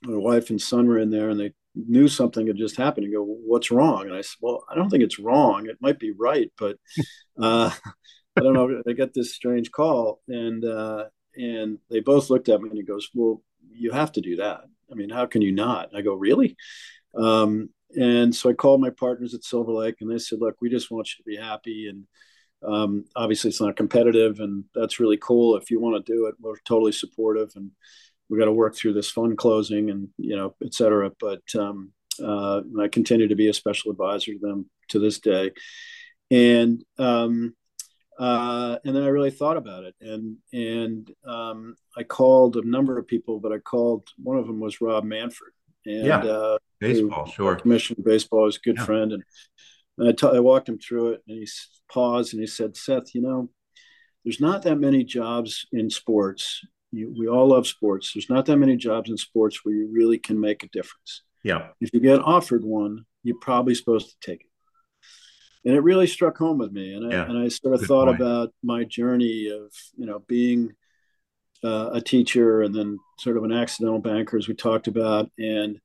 [0.04, 1.54] my wife and son were in there, and they
[1.88, 4.08] knew something had just happened and go, what's wrong?
[4.08, 5.68] And I said, well, I don't think it's wrong.
[5.68, 6.78] It might be right, but
[7.42, 7.72] uh,
[8.36, 8.82] I don't know.
[8.88, 12.84] I got this strange call and, uh, and they both looked at me and he
[12.84, 14.62] goes, well, you have to do that.
[14.92, 15.96] I mean, how can you not?
[15.96, 16.58] I go, really?
[17.15, 20.70] Um, and so I called my partners at Silver Lake and they said, look, we
[20.70, 21.88] just want you to be happy.
[21.88, 22.06] And
[22.62, 25.56] um, obviously it's not competitive and that's really cool.
[25.56, 27.52] If you want to do it, we're totally supportive.
[27.56, 27.72] And
[28.30, 31.12] we got to work through this fund closing and you know et cetera.
[31.20, 31.92] But um,
[32.24, 35.52] uh, i continue to be a special advisor to them to this day.
[36.32, 37.56] And um,
[38.18, 39.96] uh, and then i really thought about it.
[40.02, 44.60] And and um, i called a number of people but i called one of them
[44.60, 45.54] was rob manfred
[45.86, 46.20] and yeah.
[46.20, 47.56] uh, baseball sure.
[47.56, 48.86] commissioned baseball is a good yeah.
[48.86, 49.12] friend.
[49.13, 49.24] And
[50.08, 51.48] I, t- I walked him through it and he
[51.92, 53.50] paused and he said seth you know
[54.24, 58.13] there's not that many jobs in sports you, we all love sports.
[58.13, 61.23] There's not that many jobs in sports where you really can make a difference.
[61.43, 61.69] Yeah.
[61.80, 64.47] If you get offered one, you're probably supposed to take it.
[65.65, 66.93] And it really struck home with me.
[66.93, 67.25] And I, yeah.
[67.25, 68.21] and I sort of Good thought point.
[68.21, 70.71] about my journey of, you know, being
[71.63, 75.30] uh, a teacher and then sort of an accidental banker, as we talked about.
[75.38, 75.80] And,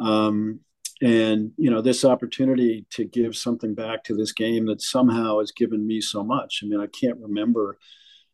[0.00, 0.60] um,
[1.02, 5.50] and, you know, this opportunity to give something back to this game that somehow has
[5.50, 6.60] given me so much.
[6.62, 7.78] I mean, I can't remember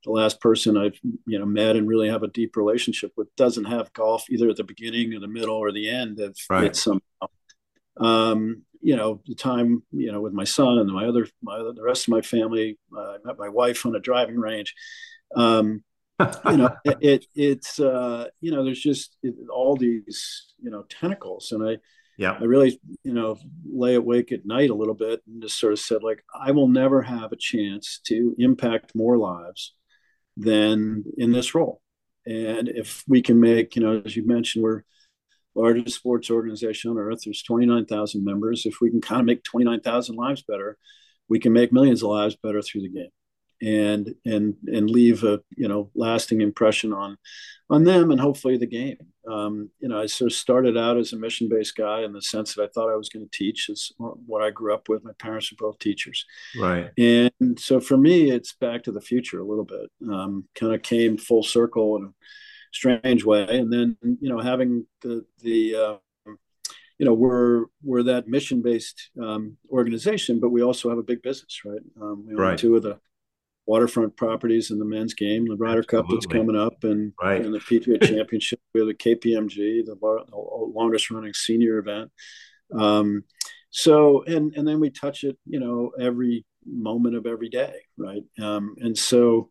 [0.05, 3.65] the last person I've you know met and really have a deep relationship with doesn't
[3.65, 6.65] have golf either at the beginning or the middle or the end of right.
[6.65, 7.01] it somehow.
[7.99, 11.73] Um, you know, the time you know with my son and my other my other,
[11.73, 12.79] the rest of my family.
[12.97, 14.75] Uh, I met my wife on a driving range.
[15.35, 15.85] Um,
[16.47, 20.85] you know, it, it, it's uh, you know, there's just it, all these you know
[20.89, 21.79] tentacles, and I
[22.17, 25.73] yeah i really you know lay awake at night a little bit and just sort
[25.73, 29.75] of said like i will never have a chance to impact more lives
[30.37, 31.81] than in this role.
[32.27, 34.83] And if we can make, you know, as you mentioned, we're
[35.55, 37.21] largest sports organization on earth.
[37.25, 38.65] There's 29,000 members.
[38.65, 40.79] If we can kind of make 29,000 lives better,
[41.29, 43.11] we can make millions of lives better through the game
[43.63, 47.17] and and and leave a you know lasting impression on
[47.71, 48.99] on them and hopefully the game.
[49.27, 52.21] Um, you know, I sort of started out as a mission based guy in the
[52.21, 55.05] sense that I thought I was going to teach is what I grew up with.
[55.05, 56.27] My parents were both teachers,
[56.59, 56.91] right?
[56.99, 59.91] And so for me, it's back to the future a little bit.
[60.13, 62.13] Um, kind of came full circle in a
[62.73, 66.33] strange way, and then you know having the the uh,
[66.99, 71.23] you know we're we're that mission based um, organization, but we also have a big
[71.23, 71.81] business, right?
[72.01, 72.59] Um, we own right.
[72.59, 72.99] two of the
[73.67, 77.45] waterfront properties in the men's game, the Ryder Cup that's coming up, and, right.
[77.45, 78.61] and the PGA Championship.
[78.75, 82.11] We have the KPMG, the, the longest running senior event.
[82.75, 83.25] Um,
[83.71, 88.23] so, and and then we touch it, you know, every moment of every day, right?
[88.41, 89.49] Um, and so,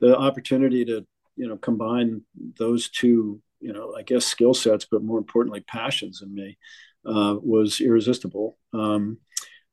[0.00, 2.22] the opportunity to you know combine
[2.58, 6.56] those two, you know, I guess skill sets, but more importantly, passions in me,
[7.06, 8.56] uh, was irresistible.
[8.72, 9.18] Um,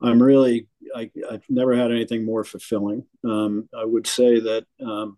[0.01, 3.05] I'm really I, have never had anything more fulfilling.
[3.23, 5.17] Um, I would say that um,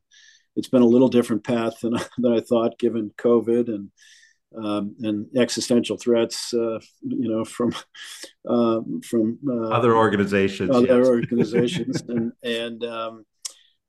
[0.55, 3.91] it's been a little different path than than I thought, given COVID and
[4.55, 7.73] um, and existential threats, uh, you know, from
[8.47, 11.07] uh, from uh, other organizations, other yes.
[11.07, 13.25] organizations, and and um,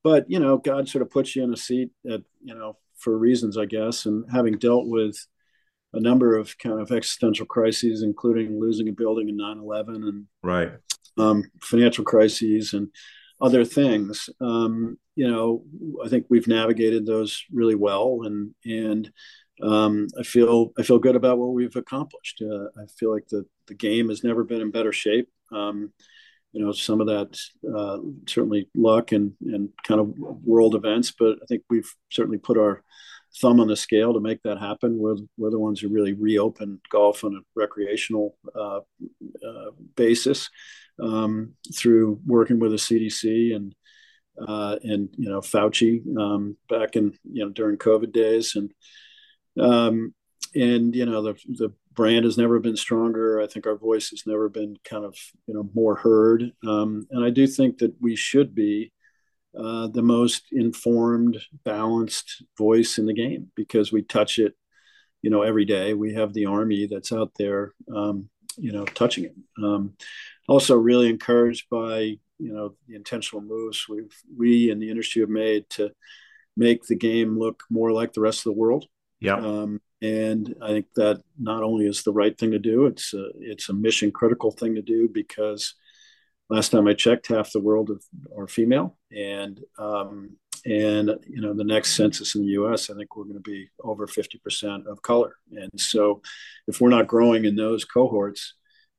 [0.02, 3.16] but you know, God sort of puts you in a seat at you know for
[3.16, 5.16] reasons, I guess, and having dealt with
[5.94, 10.72] a number of kind of existential crises, including losing a building in 9/11 and right
[11.18, 12.88] um, financial crises and
[13.40, 14.28] other things.
[14.40, 15.64] Um, you know,
[16.04, 19.10] I think we've navigated those really well, and and
[19.62, 22.42] um, I feel I feel good about what we've accomplished.
[22.42, 25.28] Uh, I feel like the the game has never been in better shape.
[25.52, 25.92] Um,
[26.52, 27.38] you know, some of that
[27.76, 32.58] uh, certainly luck and and kind of world events, but I think we've certainly put
[32.58, 32.82] our
[33.40, 34.98] thumb on the scale to make that happen.
[34.98, 38.80] We're, we're the ones who really reopened golf on a recreational uh,
[39.46, 40.48] uh, basis
[41.02, 43.74] um, through working with the CDC and
[44.46, 48.72] uh, and you know Fauci um, back in you know during COVID days and
[49.60, 50.14] um,
[50.54, 53.40] and you know the the brand has never been stronger.
[53.40, 56.52] I think our voice has never been kind of you know more heard.
[56.66, 58.92] Um, and I do think that we should be
[59.56, 64.54] uh, the most informed, balanced voice in the game because we touch it,
[65.22, 65.94] you know, every day.
[65.94, 69.34] We have the army that's out there, um, you know, touching it.
[69.62, 69.94] Um,
[70.48, 75.28] also, really encouraged by you know the intentional moves we've we in the industry have
[75.28, 75.90] made to
[76.56, 78.86] make the game look more like the rest of the world.
[79.20, 79.36] Yeah.
[79.36, 83.28] Um, and I think that not only is the right thing to do, it's a,
[83.40, 85.74] it's a mission critical thing to do because
[86.48, 87.90] last time I checked, half the world
[88.36, 92.90] are female, and um, and you know the next census in the U.S.
[92.90, 96.22] I think we're going to be over fifty percent of color, and so
[96.66, 98.54] if we're not growing in those cohorts,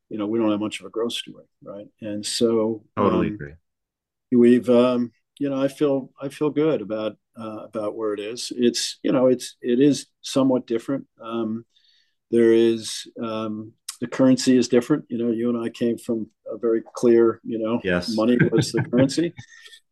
[0.10, 1.88] you know we don't have much of a growth story, right?
[2.02, 3.54] And so totally um, agree.
[4.32, 8.52] We've um, you know I feel I feel good about uh, about where it is.
[8.56, 11.08] It's you know it's it is somewhat different.
[11.22, 11.66] Um,
[12.32, 15.06] there is um, the currency is different.
[15.10, 18.16] You know, you and I came from a very clear, you know, yes.
[18.16, 19.34] money was the currency,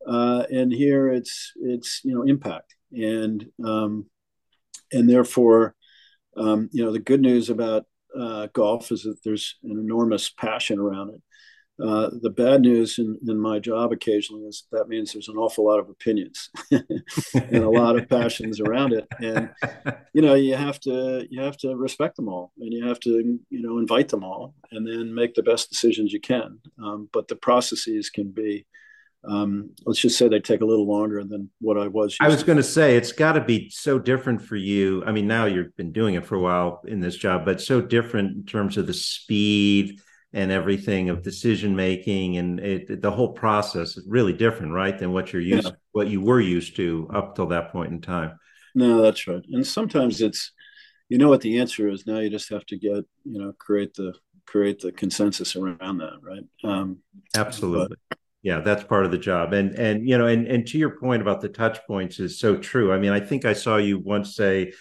[0.08, 4.06] uh, and here it's it's you know impact, and um,
[4.91, 5.76] and therefore,
[6.36, 7.86] um, you know, the good news about
[8.17, 11.22] uh, golf is that there's an enormous passion around it,
[11.83, 15.65] uh, the bad news in, in my job occasionally is that means there's an awful
[15.65, 19.49] lot of opinions and a lot of passions around it and
[20.13, 23.39] you know you have to you have to respect them all and you have to
[23.49, 27.27] you know invite them all and then make the best decisions you can um, but
[27.27, 28.65] the processes can be
[29.23, 32.15] um, let's just say they take a little longer than what I was.
[32.21, 35.03] I was going to say it's got to be so different for you.
[35.05, 37.81] I mean, now you've been doing it for a while in this job, but so
[37.81, 39.99] different in terms of the speed
[40.38, 45.12] and everything of decision making and it, the whole process is really different right than
[45.12, 45.73] what you're used yeah.
[45.93, 48.38] what you were used to up till that point in time.
[48.76, 49.41] No that's right.
[49.52, 50.52] And sometimes it's
[51.10, 52.06] you know what the answer is.
[52.06, 54.13] Now you just have to get you know create the
[54.45, 56.43] create the consensus around that right?
[56.63, 57.00] Um
[57.36, 57.97] absolutely.
[58.10, 59.54] but, yeah that's part of the job.
[59.54, 62.58] And and you know and and to your point about the touch points is so
[62.58, 62.93] true.
[62.93, 64.73] I mean i think i saw you once say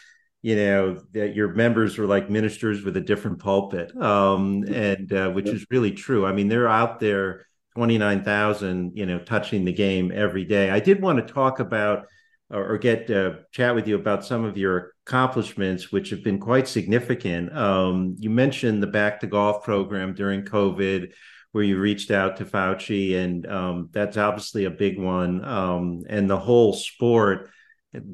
[0.43, 5.31] you know that your members were like ministers with a different pulpit um, and uh,
[5.31, 6.27] which is really true.
[6.27, 10.71] I mean they're out there 29000 you know touching the game every day.
[10.71, 12.07] I did want to talk about
[12.51, 16.39] or, or get uh, chat with you about some of your accomplishments which have been
[16.39, 17.57] quite significant.
[17.57, 21.13] Um, you mentioned the back to golf program during covid
[21.53, 25.45] where you reached out to fauci and um, that's obviously a big one.
[25.45, 27.51] Um, and the whole sport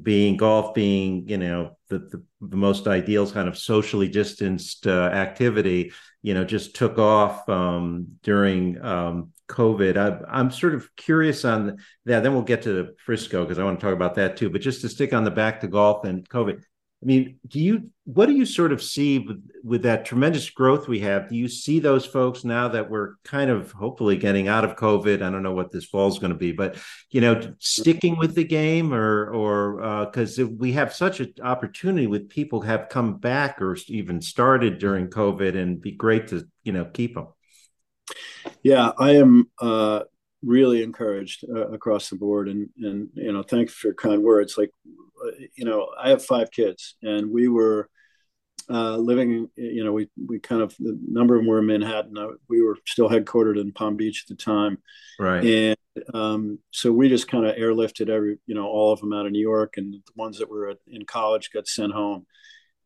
[0.02, 5.10] being golf being you know the, the, the most ideal kind of socially distanced uh,
[5.12, 9.96] activity you know just took off um, during um, covid.
[9.96, 11.76] I, am sort of curious on
[12.06, 12.22] that.
[12.22, 14.48] Then we'll get to frisco because i want to talk about that too.
[14.48, 16.62] But just to stick on the back to golf and covid
[17.02, 20.86] I mean, do you what do you sort of see with, with that tremendous growth
[20.86, 21.28] we have?
[21.28, 25.16] Do you see those folks now that we're kind of hopefully getting out of COVID?
[25.22, 26.76] I don't know what this fall is going to be, but
[27.10, 32.06] you know, sticking with the game or or because uh, we have such an opportunity
[32.06, 36.72] with people have come back or even started during COVID, and be great to you
[36.72, 37.26] know keep them.
[38.62, 40.02] Yeah, I am uh,
[40.42, 44.56] really encouraged uh, across the board, and and you know, thanks for kind words.
[44.56, 44.70] Like
[45.54, 47.88] you know, I have five kids, and we were
[48.70, 49.48] uh, living.
[49.56, 52.16] You know, we we kind of the number of them were in Manhattan.
[52.16, 54.78] Uh, we were still headquartered in Palm Beach at the time,
[55.18, 55.44] right?
[55.44, 55.76] And
[56.14, 59.32] um, so we just kind of airlifted every, you know, all of them out of
[59.32, 62.26] New York, and the ones that were in college got sent home.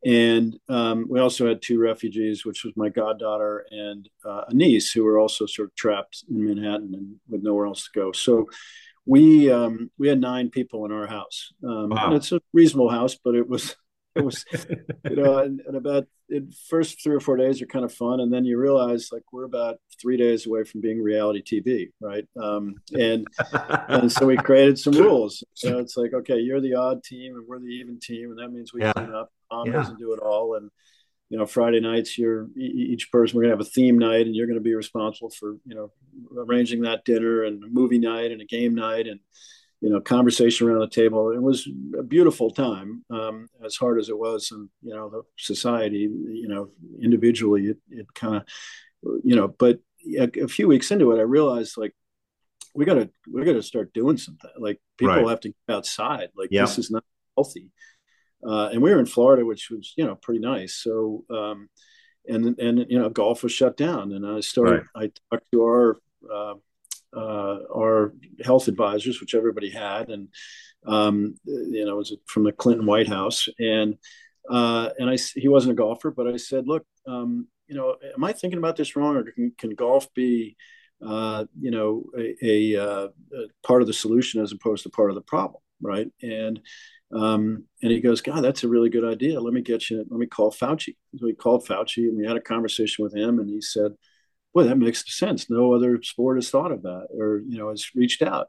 [0.05, 4.93] And um, we also had two refugees, which was my goddaughter and uh, a niece,
[4.93, 8.13] who were also sort of trapped in Manhattan and with nowhere else to go.
[8.13, 8.47] So
[9.07, 11.53] we um, we had nine people in our house.
[11.65, 12.15] Um, wow.
[12.15, 13.77] it's a reasonable house, but it was
[14.17, 14.45] it was
[15.09, 18.19] you know and, and about the first three or four days are kind of fun,
[18.19, 22.27] and then you realize like we're about three days away from being reality TV, right?
[22.41, 23.27] Um, and
[23.89, 25.45] and so we created some rules.
[25.55, 28.53] So it's like okay, you're the odd team, and we're the even team, and that
[28.53, 28.93] means we yeah.
[28.93, 29.31] clean up.
[29.53, 29.75] Mom yeah.
[29.75, 30.71] doesn't do it all, and
[31.29, 34.37] you know friday nights you're each person we're going to have a theme night and
[34.37, 35.91] you're going to be responsible for you know
[36.37, 39.21] arranging that dinner and a movie night and a game night and
[39.81, 41.69] you know conversation around the table it was
[41.99, 46.49] a beautiful time um, as hard as it was and you know the society you
[46.49, 46.69] know
[47.03, 48.43] individually it, it kind of
[49.23, 49.81] you know but
[50.19, 51.95] a, a, few weeks into it i realized like
[52.75, 55.29] we gotta we gotta start doing something like people right.
[55.29, 56.63] have to get outside like yeah.
[56.63, 57.05] this is not
[57.37, 57.71] healthy
[58.45, 60.75] uh, and we were in Florida, which was you know pretty nice.
[60.75, 61.69] So um,
[62.27, 64.85] and and you know golf was shut down, and I started.
[64.95, 65.13] Right.
[65.31, 65.99] I talked to our
[66.33, 66.55] uh,
[67.17, 68.15] uh, our
[68.45, 70.29] health advisors, which everybody had, and
[70.87, 73.99] um, you know, it was from the Clinton White House, and
[74.49, 78.23] Uh, and I, he wasn't a golfer, but I said, look, um, you know, am
[78.23, 80.57] I thinking about this wrong, or can, can golf be,
[81.05, 85.11] uh, you know, a, a, uh, a, part of the solution as opposed to part
[85.11, 86.09] of the problem, right?
[86.23, 86.61] And
[87.13, 89.41] um, and he goes, God, that's a really good idea.
[89.41, 90.05] Let me get you.
[90.09, 90.97] Let me call Fauci.
[91.17, 93.93] So we called Fauci, and we had a conversation with him, and he said,
[94.53, 95.49] "Boy, that makes sense.
[95.49, 98.49] No other sport has thought of that, or you know, has reached out."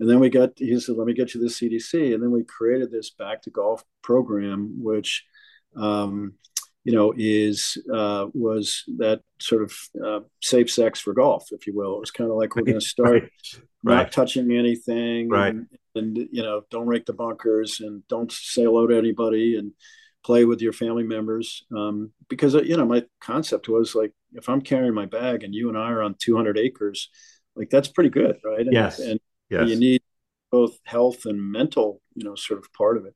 [0.00, 0.50] And then we got.
[0.56, 3.50] He said, "Let me get you the CDC," and then we created this Back to
[3.50, 5.24] Golf program, which
[5.76, 6.34] um,
[6.82, 9.72] you know, is uh, was that sort of
[10.04, 11.96] uh, safe sex for golf, if you will.
[11.96, 13.30] It was kind of like we're going to start
[13.84, 13.96] right.
[13.96, 15.54] not touching anything, right?
[15.54, 19.72] And, and, you know, don't rake the bunkers and don't say hello to anybody and
[20.24, 21.64] play with your family members.
[21.76, 25.68] Um, because you know, my concept was like, if I'm carrying my bag and you
[25.68, 27.08] and I are on 200 acres,
[27.56, 28.60] like that's pretty good, right?
[28.60, 28.98] And, yes.
[28.98, 29.20] And
[29.50, 29.68] yes.
[29.68, 30.02] you need
[30.50, 33.14] both health and mental, you know, sort of part of it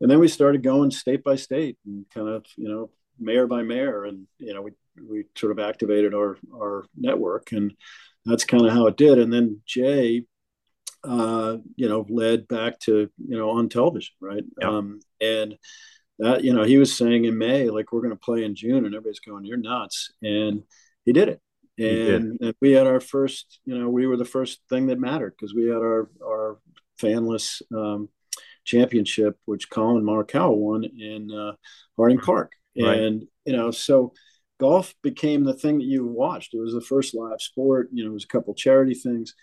[0.00, 3.62] and then we started going state by state and kind of you know mayor by
[3.62, 7.74] mayor and you know we we sort of activated our our network and
[8.24, 10.24] that's kind of how it did and then jay
[11.04, 14.68] uh, you know led back to you know on television right yeah.
[14.68, 15.56] um, and
[16.18, 18.84] that you know he was saying in may like we're going to play in june
[18.84, 20.62] and everybody's going you're nuts and
[21.04, 21.40] he did it
[21.78, 22.40] and, did.
[22.40, 25.54] and we had our first you know we were the first thing that mattered because
[25.54, 26.58] we had our our
[27.00, 28.08] fanless um,
[28.64, 31.52] championship, which Collin Morikawa won in uh,
[31.96, 32.52] Harding Park.
[32.80, 32.98] Right.
[32.98, 34.12] And, you know, so
[34.58, 36.54] golf became the thing that you watched.
[36.54, 39.34] It was the first live sport, you know, it was a couple charity things.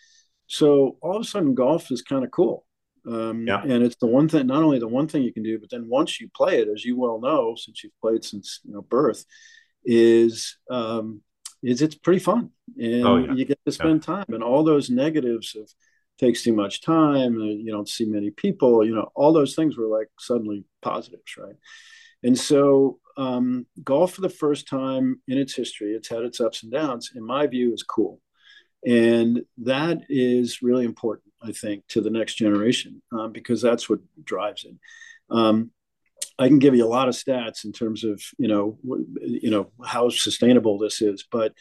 [0.48, 2.66] So all of a sudden, golf is kind of cool.
[3.06, 3.62] Um, yeah.
[3.62, 5.88] And it's the one thing, not only the one thing you can do, but then
[5.88, 9.24] once you play it, as you well know, since you've played since you know birth,
[9.86, 11.22] is um,
[11.64, 13.34] is it's pretty fun, and oh, yeah.
[13.34, 14.16] you get to spend yeah.
[14.16, 14.26] time.
[14.30, 15.70] And all those negatives of
[16.18, 19.88] takes too much time you don't see many people you know all those things were
[19.88, 21.56] like suddenly positives right
[22.24, 26.64] and so um, golf for the first time in its history it's had its ups
[26.64, 28.20] and downs in my view is cool
[28.88, 34.00] and that is really important i think to the next generation um, because that's what
[34.24, 34.76] drives it
[35.30, 35.70] um,
[36.40, 38.78] i can give you a lot of stats in terms of you know
[39.22, 41.54] you know how sustainable this is but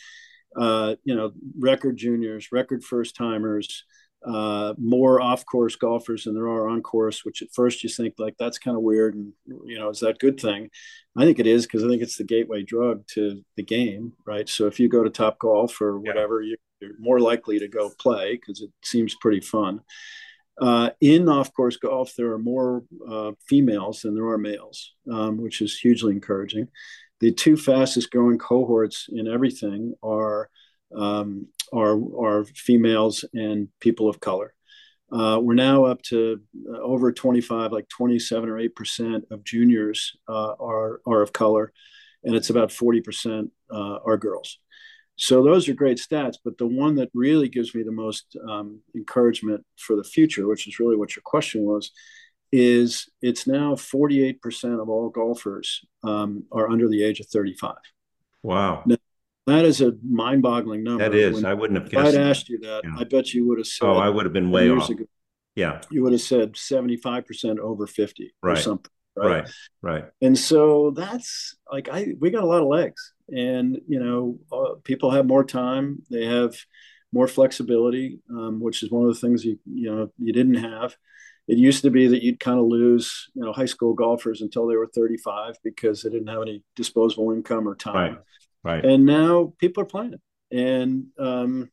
[0.58, 3.84] uh, you know record juniors record first timers
[4.26, 7.24] uh, more off-course golfers than there are on course.
[7.24, 9.32] Which at first you think like that's kind of weird, and
[9.64, 10.68] you know, is that good thing?
[11.16, 14.48] I think it is because I think it's the gateway drug to the game, right?
[14.48, 16.56] So if you go to Top Golf or whatever, yeah.
[16.80, 19.80] You're more likely to go play because it seems pretty fun.
[20.60, 25.60] Uh, in off-course golf, there are more uh, females than there are males, um, which
[25.60, 26.68] is hugely encouraging.
[27.20, 30.50] The two fastest growing cohorts in everything are
[30.96, 34.54] um, are, are females and people of color.
[35.10, 40.54] Uh, we're now up to uh, over 25, like 27 or 8% of juniors uh,
[40.58, 41.72] are, are of color,
[42.24, 44.58] and it's about 40% uh, are girls.
[45.16, 48.80] So those are great stats, but the one that really gives me the most um,
[48.94, 51.90] encouragement for the future, which is really what your question was,
[52.52, 57.74] is it's now 48% of all golfers um, are under the age of 35.
[58.42, 58.82] Wow.
[58.86, 58.96] Now,
[59.46, 61.04] that is a mind-boggling number.
[61.04, 61.34] That is.
[61.34, 62.16] When I wouldn't have guessed.
[62.16, 62.82] I'd asked you that.
[62.84, 62.96] Yeah.
[62.98, 63.86] I bet you would have said.
[63.86, 64.90] Oh, I would have been way off.
[64.90, 65.04] Ago,
[65.54, 65.80] yeah.
[65.90, 68.58] You would have said seventy-five percent over fifty right.
[68.58, 68.90] or something.
[69.16, 69.26] Right?
[69.26, 69.50] right.
[69.82, 70.04] Right.
[70.20, 74.74] And so that's like I we got a lot of legs, and you know, uh,
[74.84, 76.02] people have more time.
[76.10, 76.54] They have
[77.12, 80.96] more flexibility, um, which is one of the things you you know you didn't have.
[81.48, 84.66] It used to be that you'd kind of lose, you know, high school golfers until
[84.66, 88.14] they were 35 because they didn't have any disposable income or time.
[88.14, 88.18] Right.
[88.64, 88.84] Right.
[88.84, 90.20] And now people are playing it.
[90.50, 91.70] And um,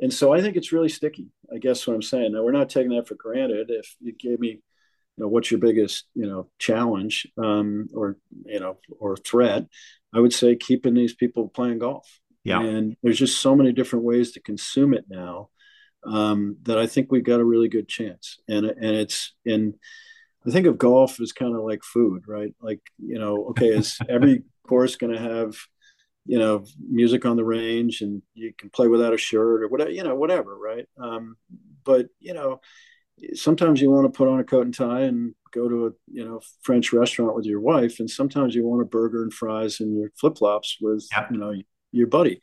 [0.00, 1.28] and so I think it's really sticky.
[1.54, 2.32] I guess what I'm saying.
[2.32, 3.70] Now we're not taking that for granted.
[3.70, 4.60] If you gave me,
[5.16, 9.66] you know, what's your biggest, you know, challenge um, or you know or threat,
[10.14, 12.20] I would say keeping these people playing golf.
[12.44, 12.60] Yeah.
[12.60, 15.48] And there's just so many different ways to consume it now
[16.06, 18.38] um, that I think we've got a really good chance.
[18.48, 19.74] And and it's in.
[20.46, 22.54] I think of golf as kind of like food, right?
[22.60, 25.56] Like you know, okay, is every course going to have
[26.26, 29.90] you know music on the range and you can play without a shirt or whatever
[29.90, 31.36] you know whatever right um,
[31.84, 32.60] but you know
[33.34, 36.24] sometimes you want to put on a coat and tie and go to a you
[36.24, 39.98] know french restaurant with your wife and sometimes you want a burger and fries and
[39.98, 41.28] your flip-flops with yep.
[41.30, 41.54] you know
[41.92, 42.40] your buddy.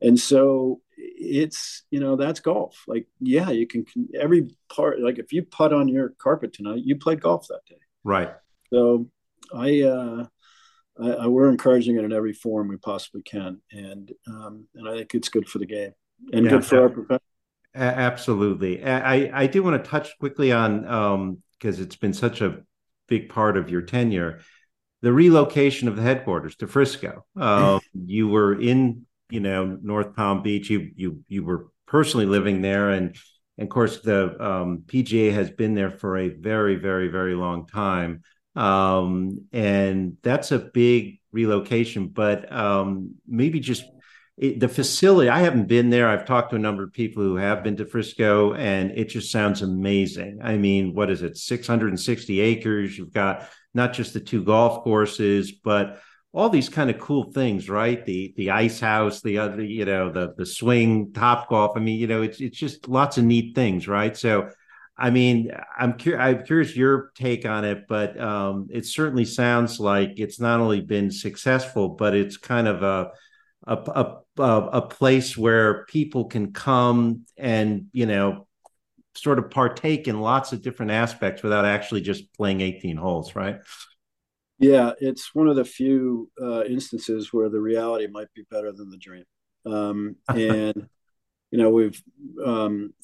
[0.00, 2.82] And so it's you know that's golf.
[2.86, 3.84] Like yeah you can
[4.18, 7.80] every part like if you putt on your carpet tonight you played golf that day.
[8.04, 8.30] Right.
[8.72, 9.08] So
[9.54, 10.26] i uh
[11.02, 14.98] I, I, we're encouraging it in every form we possibly can, and um, and I
[14.98, 15.92] think it's good for the game
[16.32, 17.22] and yeah, good for our profession.
[17.74, 22.60] Absolutely, I I do want to touch quickly on because um, it's been such a
[23.08, 24.40] big part of your tenure.
[25.00, 27.24] the relocation of the headquarters to Frisco.
[27.36, 30.70] Uh, you were in, you know, North Palm Beach.
[30.70, 33.16] You you you were personally living there, and,
[33.58, 37.66] and of course the um, PGA has been there for a very very very long
[37.66, 38.22] time,
[38.54, 42.08] um, and that's a big relocation.
[42.08, 43.84] But um, maybe just
[44.36, 45.28] it, the facility.
[45.28, 46.08] I haven't been there.
[46.08, 49.30] I've talked to a number of people who have been to Frisco, and it just
[49.30, 50.40] sounds amazing.
[50.42, 51.36] I mean, what is it?
[51.36, 52.96] Six hundred and sixty acres.
[52.96, 56.00] You've got not just the two golf courses, but
[56.34, 58.04] all these kind of cool things, right?
[58.06, 61.72] The the ice house, the other, you know, the the swing, top golf.
[61.76, 64.16] I mean, you know, it's it's just lots of neat things, right?
[64.16, 64.48] So,
[64.96, 66.22] I mean, I'm curious.
[66.22, 70.80] I'm curious your take on it, but um, it certainly sounds like it's not only
[70.80, 73.10] been successful, but it's kind of a
[73.64, 78.46] a, a a place where people can come and you know
[79.14, 83.60] sort of partake in lots of different aspects without actually just playing 18 holes, right?
[84.58, 88.90] Yeah, it's one of the few uh, instances where the reality might be better than
[88.90, 89.24] the dream.
[89.66, 90.88] Um, and,
[91.50, 92.00] you know, we've,
[92.44, 92.94] um,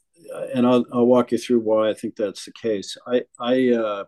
[0.54, 2.96] and I'll, I'll walk you through why I think that's the case.
[3.06, 4.04] I, I, uh,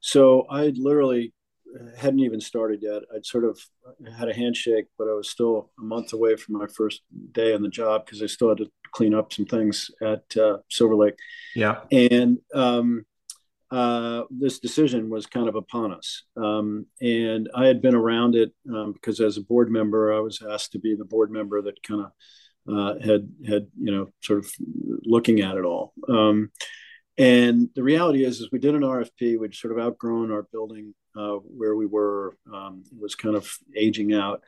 [0.00, 1.32] so I literally
[1.96, 3.02] hadn't even started yet.
[3.14, 3.58] I'd sort of
[4.16, 7.02] had a handshake, but I was still a month away from my first
[7.32, 10.58] day on the job because I still had to clean up some things at uh,
[10.70, 11.18] Silver Lake.
[11.54, 11.80] Yeah.
[11.90, 13.06] And um,
[13.70, 16.24] uh, this decision was kind of upon us.
[16.36, 20.42] Um, and I had been around it um, because as a board member, I was
[20.42, 22.12] asked to be the board member that kind of
[22.68, 24.52] uh, had had you know sort of
[25.04, 25.94] looking at it all.
[26.08, 26.50] Um,
[27.18, 29.38] and the reality is, is we did an RFP.
[29.38, 32.36] We'd sort of outgrown our building uh, where we were.
[32.52, 34.42] Um, it was kind of aging out,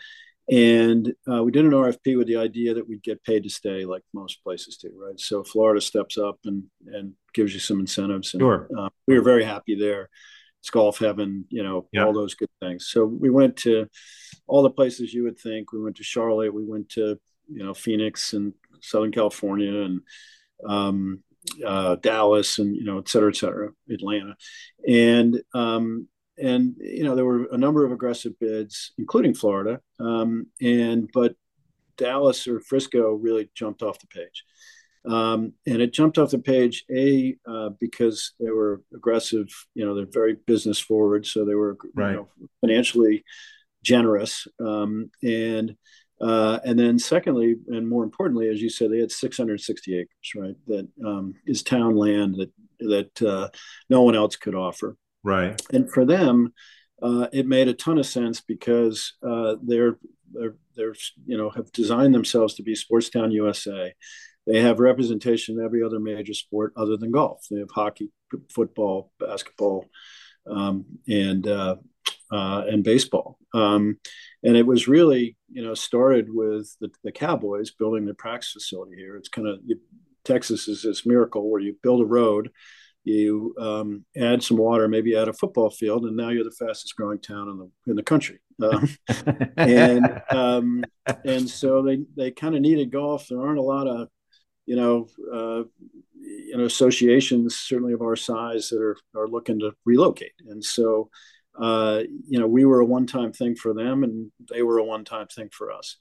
[0.50, 3.84] and uh, we did an RFP with the idea that we'd get paid to stay,
[3.84, 5.18] like most places do, right?
[5.18, 8.34] So Florida steps up and and gives you some incentives.
[8.34, 8.68] And, sure.
[8.76, 10.08] Uh, we were very happy there.
[10.60, 12.04] It's golf heaven, you know, yeah.
[12.04, 12.88] all those good things.
[12.88, 13.86] So we went to
[14.46, 15.72] all the places you would think.
[15.72, 16.54] We went to Charlotte.
[16.54, 17.18] We went to
[17.50, 20.00] you know Phoenix and Southern California and
[20.66, 21.22] um,
[21.64, 24.36] uh, Dallas and you know, et cetera, et cetera, Atlanta,
[24.86, 26.08] and um,
[26.38, 31.34] and you know there were a number of aggressive bids, including Florida, um, and but
[31.96, 34.44] Dallas or Frisco really jumped off the page.
[35.06, 39.94] Um, and it jumped off the page a uh, because they were aggressive you know
[39.94, 42.12] they're very business forward so they were right.
[42.12, 42.28] you know,
[42.62, 43.22] financially
[43.82, 45.76] generous um, and
[46.20, 50.54] uh, and then, secondly, and more importantly, as you said, they had 660 acres, right?
[50.66, 53.48] That um, is town land that that uh,
[53.90, 54.96] no one else could offer.
[55.24, 55.60] Right.
[55.72, 56.52] And for them,
[57.02, 59.98] uh, it made a ton of sense because uh, they're
[60.32, 60.94] they're they're
[61.26, 63.92] you know have designed themselves to be Sportstown USA.
[64.46, 67.46] They have representation in every other major sport other than golf.
[67.50, 68.10] They have hockey,
[68.50, 69.86] football, basketball,
[70.46, 71.76] um, and uh,
[72.30, 73.38] uh, and baseball.
[73.54, 73.98] Um,
[74.42, 78.96] and it was really, you know, started with the, the Cowboys building their practice facility
[78.96, 79.16] here.
[79.16, 79.60] It's kind of
[80.24, 82.50] Texas is this miracle where you build a road,
[83.04, 86.96] you um, add some water, maybe add a football field, and now you're the fastest
[86.96, 88.40] growing town in the in the country.
[88.62, 88.88] Um,
[89.56, 90.84] and um,
[91.24, 93.28] and so they they kind of needed golf.
[93.28, 94.08] There aren't a lot of
[94.66, 95.64] you know, uh,
[96.18, 101.10] you know, associations certainly of our size that are are looking to relocate, and so
[101.58, 105.26] uh, you know, we were a one-time thing for them, and they were a one-time
[105.28, 105.96] thing for us.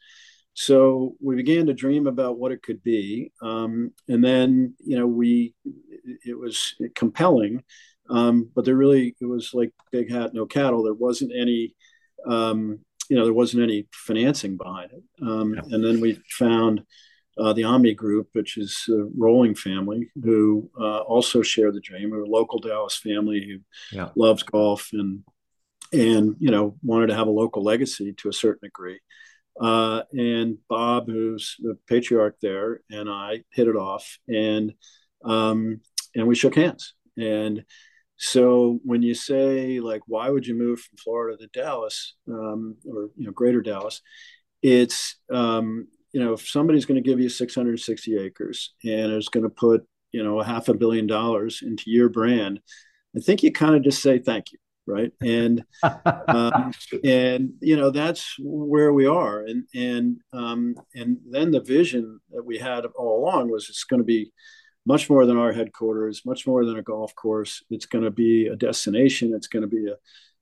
[0.53, 5.07] So we began to dream about what it could be, um, and then you know,
[5.07, 5.53] we
[6.25, 7.63] it was compelling,
[8.09, 10.83] um, but there really it was like big hat no cattle.
[10.83, 11.75] There wasn't any.
[12.25, 12.79] Um,
[13.09, 15.03] you know, there wasn't any financing behind it.
[15.21, 15.61] Um, yeah.
[15.71, 16.83] And then we found
[17.37, 22.13] uh, the Omni Group, which is a Rowling family, who uh, also share the dream.
[22.13, 24.09] a local Dallas family who yeah.
[24.15, 25.23] loves golf and
[25.91, 28.99] and you know wanted to have a local legacy to a certain degree.
[29.59, 34.73] Uh, and Bob, who's the patriarch there, and I hit it off, and
[35.23, 35.81] um,
[36.15, 36.93] and we shook hands.
[37.17, 37.63] And
[38.17, 43.09] so when you say like, why would you move from Florida to Dallas um, or
[43.15, 44.01] you know Greater Dallas?
[44.61, 49.43] It's um, you know if somebody's going to give you 660 acres and is going
[49.43, 52.59] to put you know a half a billion dollars into your brand,
[53.15, 55.11] I think you kind of just say thank you right?
[55.21, 56.71] And um,
[57.03, 59.41] and you know that's where we are.
[59.41, 64.01] And and um, and then the vision that we had all along was it's going
[64.01, 64.31] to be
[64.86, 67.63] much more than our headquarters much more than a golf course.
[67.69, 69.34] It's going to be a destination.
[69.34, 69.95] It's going to be a,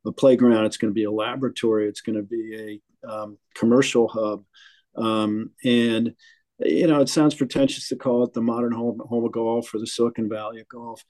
[0.08, 0.66] a playground.
[0.66, 1.88] It's going to be a laboratory.
[1.88, 4.44] It's going to be a um, commercial hub.
[4.96, 6.16] Um, and
[6.60, 9.80] you know it sounds pretentious to call it the modern home, home of golf or
[9.80, 11.04] the silicon valley of golf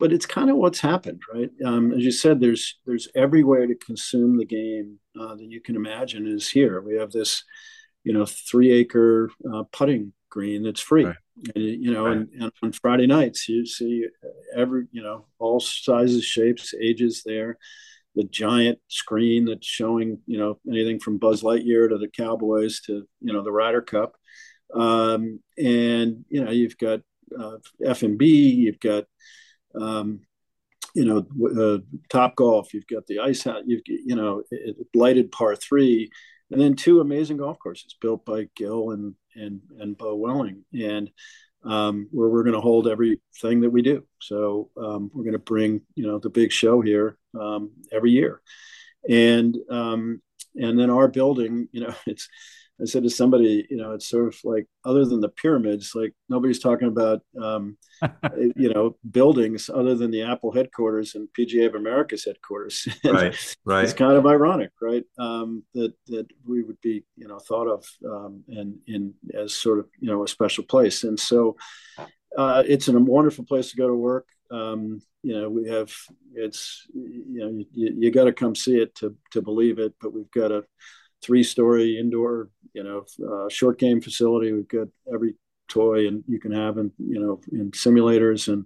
[0.00, 1.50] but it's kind of what's happened, right?
[1.64, 5.60] Um, as you said, there's there's every way to consume the game uh, that you
[5.60, 6.80] can imagine is here.
[6.80, 7.44] We have this,
[8.02, 11.04] you know, three acre uh, putting green that's free.
[11.04, 11.16] Right.
[11.54, 12.16] And, you know, right.
[12.16, 14.06] and, and, on Friday nights you see
[14.56, 17.58] every, you know, all sizes, shapes, ages there.
[18.16, 23.06] The giant screen that's showing, you know, anything from Buzz Lightyear to the Cowboys to,
[23.20, 24.14] you know, the Ryder Cup.
[24.74, 27.00] Um, and, you know, you've got
[27.38, 29.04] uh, F&B, you've got,
[29.74, 30.20] um,
[30.94, 31.26] you know,
[31.62, 34.42] uh, Top Golf, you've got the ice out, you've, you know,
[34.94, 36.10] lighted par three,
[36.50, 41.10] and then two amazing golf courses built by Gil and and and Beau Welling, and
[41.64, 44.04] um, where we're going to hold everything that we do.
[44.20, 48.40] So um, we're going to bring you know the big show here um, every year,
[49.08, 50.20] and um,
[50.56, 52.28] and then our building, you know, it's
[52.80, 56.14] I said to somebody, you know, it's sort of like other than the pyramids, like
[56.28, 57.76] nobody's talking about, um,
[58.56, 62.88] you know, buildings other than the Apple headquarters and PGA of America's headquarters.
[63.04, 63.84] right, right.
[63.84, 65.04] It's kind of ironic, right?
[65.18, 69.78] Um, that that we would be, you know, thought of um, and in as sort
[69.78, 71.04] of, you know, a special place.
[71.04, 71.56] And so,
[72.36, 74.26] uh, it's a wonderful place to go to work.
[74.50, 75.92] Um, you know, we have
[76.34, 79.94] it's, you know, you, you got to come see it to to believe it.
[80.00, 80.64] But we've got a
[81.22, 84.52] three story indoor, you know, uh, short game facility.
[84.52, 85.34] We've got every
[85.68, 88.64] toy and you can have in, you know, in simulators and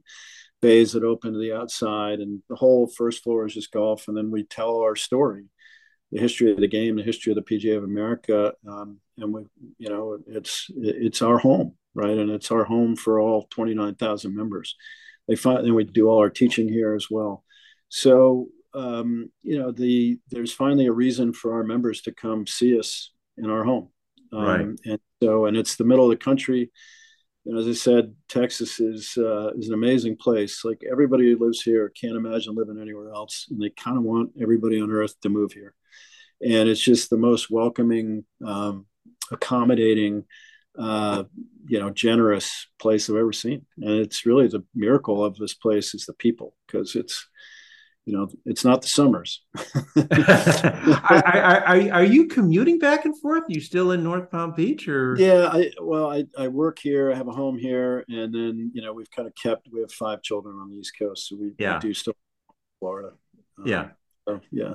[0.63, 2.21] bays that open to the outside.
[2.21, 4.09] And the whole first floor is just golf.
[4.09, 5.45] And then we tell our story,
[6.11, 8.53] the history of the game, the history of the PGA of America.
[8.67, 9.43] Um, and we,
[9.79, 12.17] you know, it's, it's our home, right.
[12.17, 14.77] And it's our home for all 29,000 members.
[15.29, 17.45] They find, and we do all our teaching here as well.
[17.89, 22.79] So um, you know, the there's finally a reason for our members to come see
[22.79, 23.89] us in our home.
[24.33, 24.67] Um, right.
[24.85, 26.71] And so, and it's the middle of the country.
[27.47, 30.65] And as I said, Texas is uh, is an amazing place.
[30.65, 34.33] Like everybody who lives here can't imagine living anywhere else, and they kind of want
[34.41, 35.75] everybody on Earth to move here.
[36.43, 38.87] And it's just the most welcoming, um,
[39.31, 40.25] accommodating,
[40.79, 41.25] uh,
[41.67, 43.67] you know, generous place I've ever seen.
[43.79, 47.29] And it's really the miracle of this place is the people because it's
[48.07, 49.43] you know, it's not the summers.
[49.97, 53.45] are, are, are, you commuting back and forth?
[53.45, 55.17] Are you still in North Palm Beach or?
[55.19, 57.11] Yeah, I, well, I, I work here.
[57.11, 58.05] I have a home here.
[58.09, 60.93] And then, you know, we've kind of kept, we have five children on the East
[60.99, 61.29] Coast.
[61.29, 61.77] So we, yeah.
[61.77, 62.15] we do still
[62.79, 63.13] Florida.
[63.59, 63.89] Um, yeah.
[64.29, 64.75] So, yeah.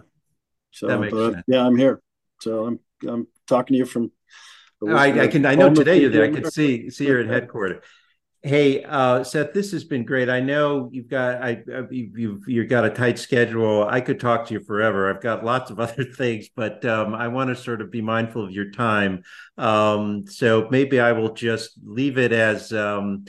[0.72, 1.44] So, but, sense.
[1.48, 2.02] yeah, I'm here.
[2.42, 4.12] So I'm, I'm talking to you from.
[4.88, 6.24] I, I can, I know today you're there.
[6.24, 7.84] I can see, see you're at headquarters.
[8.42, 10.30] Hey, uh, Seth, this has been great.
[10.30, 11.62] I know you've got I
[11.92, 13.86] you've you've got a tight schedule.
[13.86, 15.10] I could talk to you forever.
[15.10, 18.46] I've got lots of other things, but um, I want to sort of be mindful
[18.46, 19.24] of your time.
[19.58, 23.26] Um, so maybe I will just leave it as um,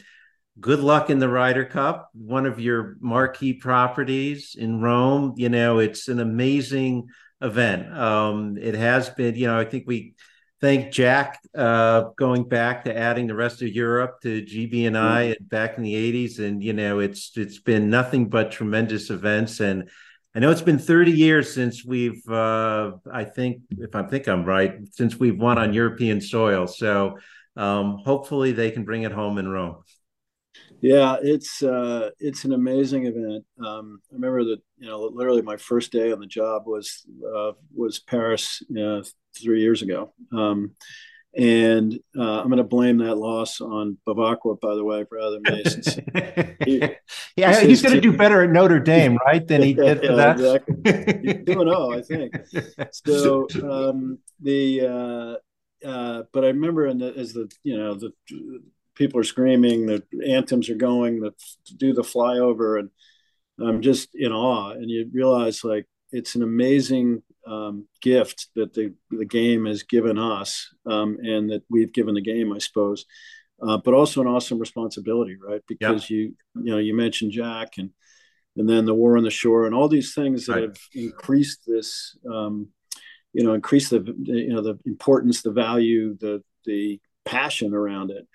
[0.60, 5.34] good luck in the Ryder Cup, one of your marquee properties in Rome.
[5.36, 7.08] You know, it's an amazing
[7.40, 7.92] event.
[7.92, 9.34] Um, it has been.
[9.34, 10.14] You know, I think we
[10.60, 15.28] thank Jack uh, going back to adding the rest of Europe to GB and I
[15.28, 15.44] mm-hmm.
[15.46, 16.38] back in the 80s.
[16.38, 19.60] And, you know, it's it's been nothing but tremendous events.
[19.60, 19.90] And
[20.34, 24.44] I know it's been 30 years since we've, uh, I think, if I think I'm
[24.44, 26.66] right, since we've won on European soil.
[26.66, 27.18] So
[27.56, 29.82] um, hopefully they can bring it home in Rome.
[30.80, 33.44] Yeah, it's uh, it's an amazing event.
[33.62, 37.52] Um, I remember that you know literally my first day on the job was uh,
[37.74, 39.02] was Paris uh,
[39.36, 40.72] three years ago, um,
[41.36, 45.54] and uh, I'm going to blame that loss on Bevacqua, by the way, rather than
[45.54, 45.64] me.
[45.64, 45.94] Since
[46.64, 46.82] he,
[47.36, 49.46] yeah, he's going to do better at Notre Dame, right?
[49.46, 50.40] Than he did for yeah, that.
[50.40, 51.32] Exactly.
[51.34, 52.34] He's doing oh, I think.
[52.92, 54.80] So um, the
[55.84, 58.12] uh, uh, but I remember in the, as the you know the
[58.96, 61.32] people are screaming, the anthems are going, the
[61.76, 62.90] do the flyover, and
[63.60, 64.70] I'm just in awe.
[64.72, 70.18] And you realize like it's an amazing um, gift that the the game has given
[70.18, 73.06] us, um, and that we've given the game, I suppose.
[73.62, 75.62] Uh, but also an awesome responsibility, right?
[75.68, 77.90] Because you you know you mentioned Jack and
[78.56, 80.62] and then the war on the shore and all these things that right.
[80.62, 82.68] have increased this um,
[83.32, 88.26] you know increased the you know the importance the value the the passion around it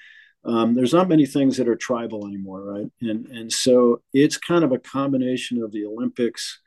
[0.46, 2.92] um, there's not many things that are tribal anymore, right?
[3.02, 6.62] And and so it's kind of a combination of the Olympics,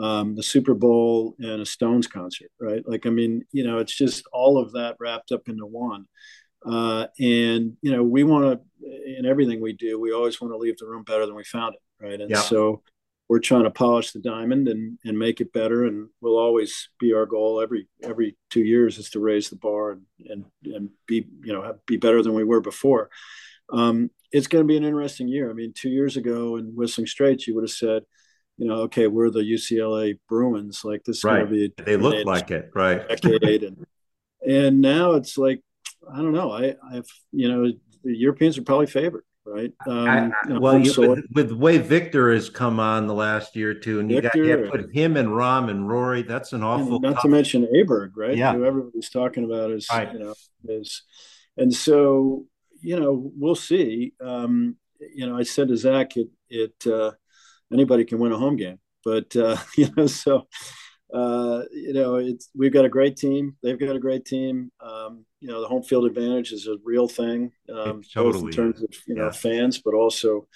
[0.00, 2.82] um, the Super Bowl, and a Stones concert, right?
[2.86, 6.06] Like I mean, you know, it's just all of that wrapped up into one.
[6.66, 10.58] Uh, and you know, we want to in everything we do, we always want to
[10.58, 12.20] leave the room better than we found it, right?
[12.20, 12.40] And yeah.
[12.40, 12.82] so
[13.28, 17.12] we're trying to polish the diamond and, and make it better and will always be
[17.12, 21.26] our goal every every two years is to raise the bar and and, and be
[21.44, 23.10] you know be better than we were before
[23.72, 25.50] Um, it's going to be an interesting year.
[25.50, 28.02] I mean, two years ago in Whistling Straits, you would have said,
[28.58, 30.84] you know, okay, we're the UCLA Bruins.
[30.84, 31.38] Like this is right.
[31.38, 33.08] going to be they look like it, right?
[33.20, 33.86] Decade, and
[34.46, 35.62] and now it's like
[36.12, 36.52] I don't know.
[36.52, 37.72] I I've you know
[38.04, 39.72] the Europeans are probably favored right?
[39.86, 43.56] Um, I, I, well, you, with, with, the way Viktor has come on the last
[43.56, 46.22] year or two, and Viktor, you got you put him and Rahm and Rory.
[46.22, 47.00] That's an awful.
[47.00, 47.22] Not tough...
[47.22, 48.36] to mention Aberg, right?
[48.36, 50.12] Yeah, who everybody's talking about is right.
[50.12, 50.34] you know
[50.64, 51.02] is,
[51.56, 52.44] and so
[52.80, 54.12] you know we'll see.
[54.20, 54.76] Um,
[55.14, 57.12] you know, I said to Zach, it it uh,
[57.72, 60.46] anybody can win a home game, but uh, you know, so
[61.12, 63.56] uh, you know, it's we've got a great team.
[63.62, 64.70] They've got a great team.
[64.80, 68.46] Um, you know, the home field advantage is a real thing, um, totally.
[68.46, 70.46] in terms of you know fans, but also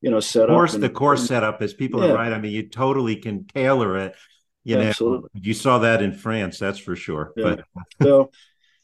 [0.00, 0.50] you know setup.
[0.50, 2.12] Of course, and, the course and, setup is people yeah.
[2.12, 2.32] are right.
[2.32, 4.16] I mean, you totally can tailor it.
[4.64, 5.28] You Absolutely.
[5.34, 7.32] know, you saw that in France, that's for sure.
[7.36, 7.64] But
[8.02, 8.30] so,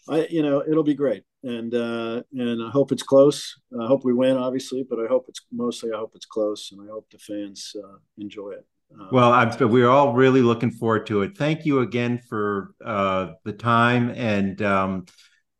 [0.08, 3.58] I you know, it'll be great, and uh, and I hope it's close.
[3.80, 6.80] I hope we win, obviously, but I hope it's mostly I hope it's close, and
[6.82, 8.66] I hope the fans uh, enjoy it.
[8.92, 11.36] Uh, well, I'm, we're all really looking forward to it.
[11.36, 15.06] Thank you again for uh, the time and um,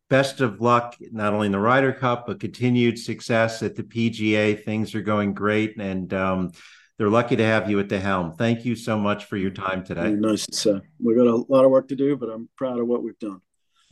[0.09, 4.63] best of luck, not only in the Ryder Cup, but continued success at the PGA.
[4.63, 6.51] Things are going great, and um,
[6.97, 8.33] they're lucky to have you at the helm.
[8.33, 10.11] Thank you so much for your time today.
[10.11, 10.45] Nice.
[10.47, 13.03] It's, uh, we've got a lot of work to do, but I'm proud of what
[13.03, 13.41] we've done.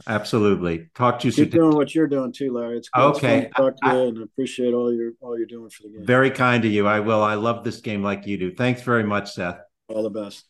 [0.08, 0.90] Absolutely.
[0.94, 1.62] Talk to you Keep soon.
[1.62, 2.78] doing what you're doing too, Larry.
[2.78, 3.44] It's, okay.
[3.44, 6.06] It's talk to I, you and appreciate all your all you're doing for the game.
[6.06, 6.86] Very kind of you.
[6.86, 7.24] I will.
[7.24, 8.54] I love this game like you do.
[8.54, 9.60] Thanks very much, Seth.
[9.88, 10.46] All the best.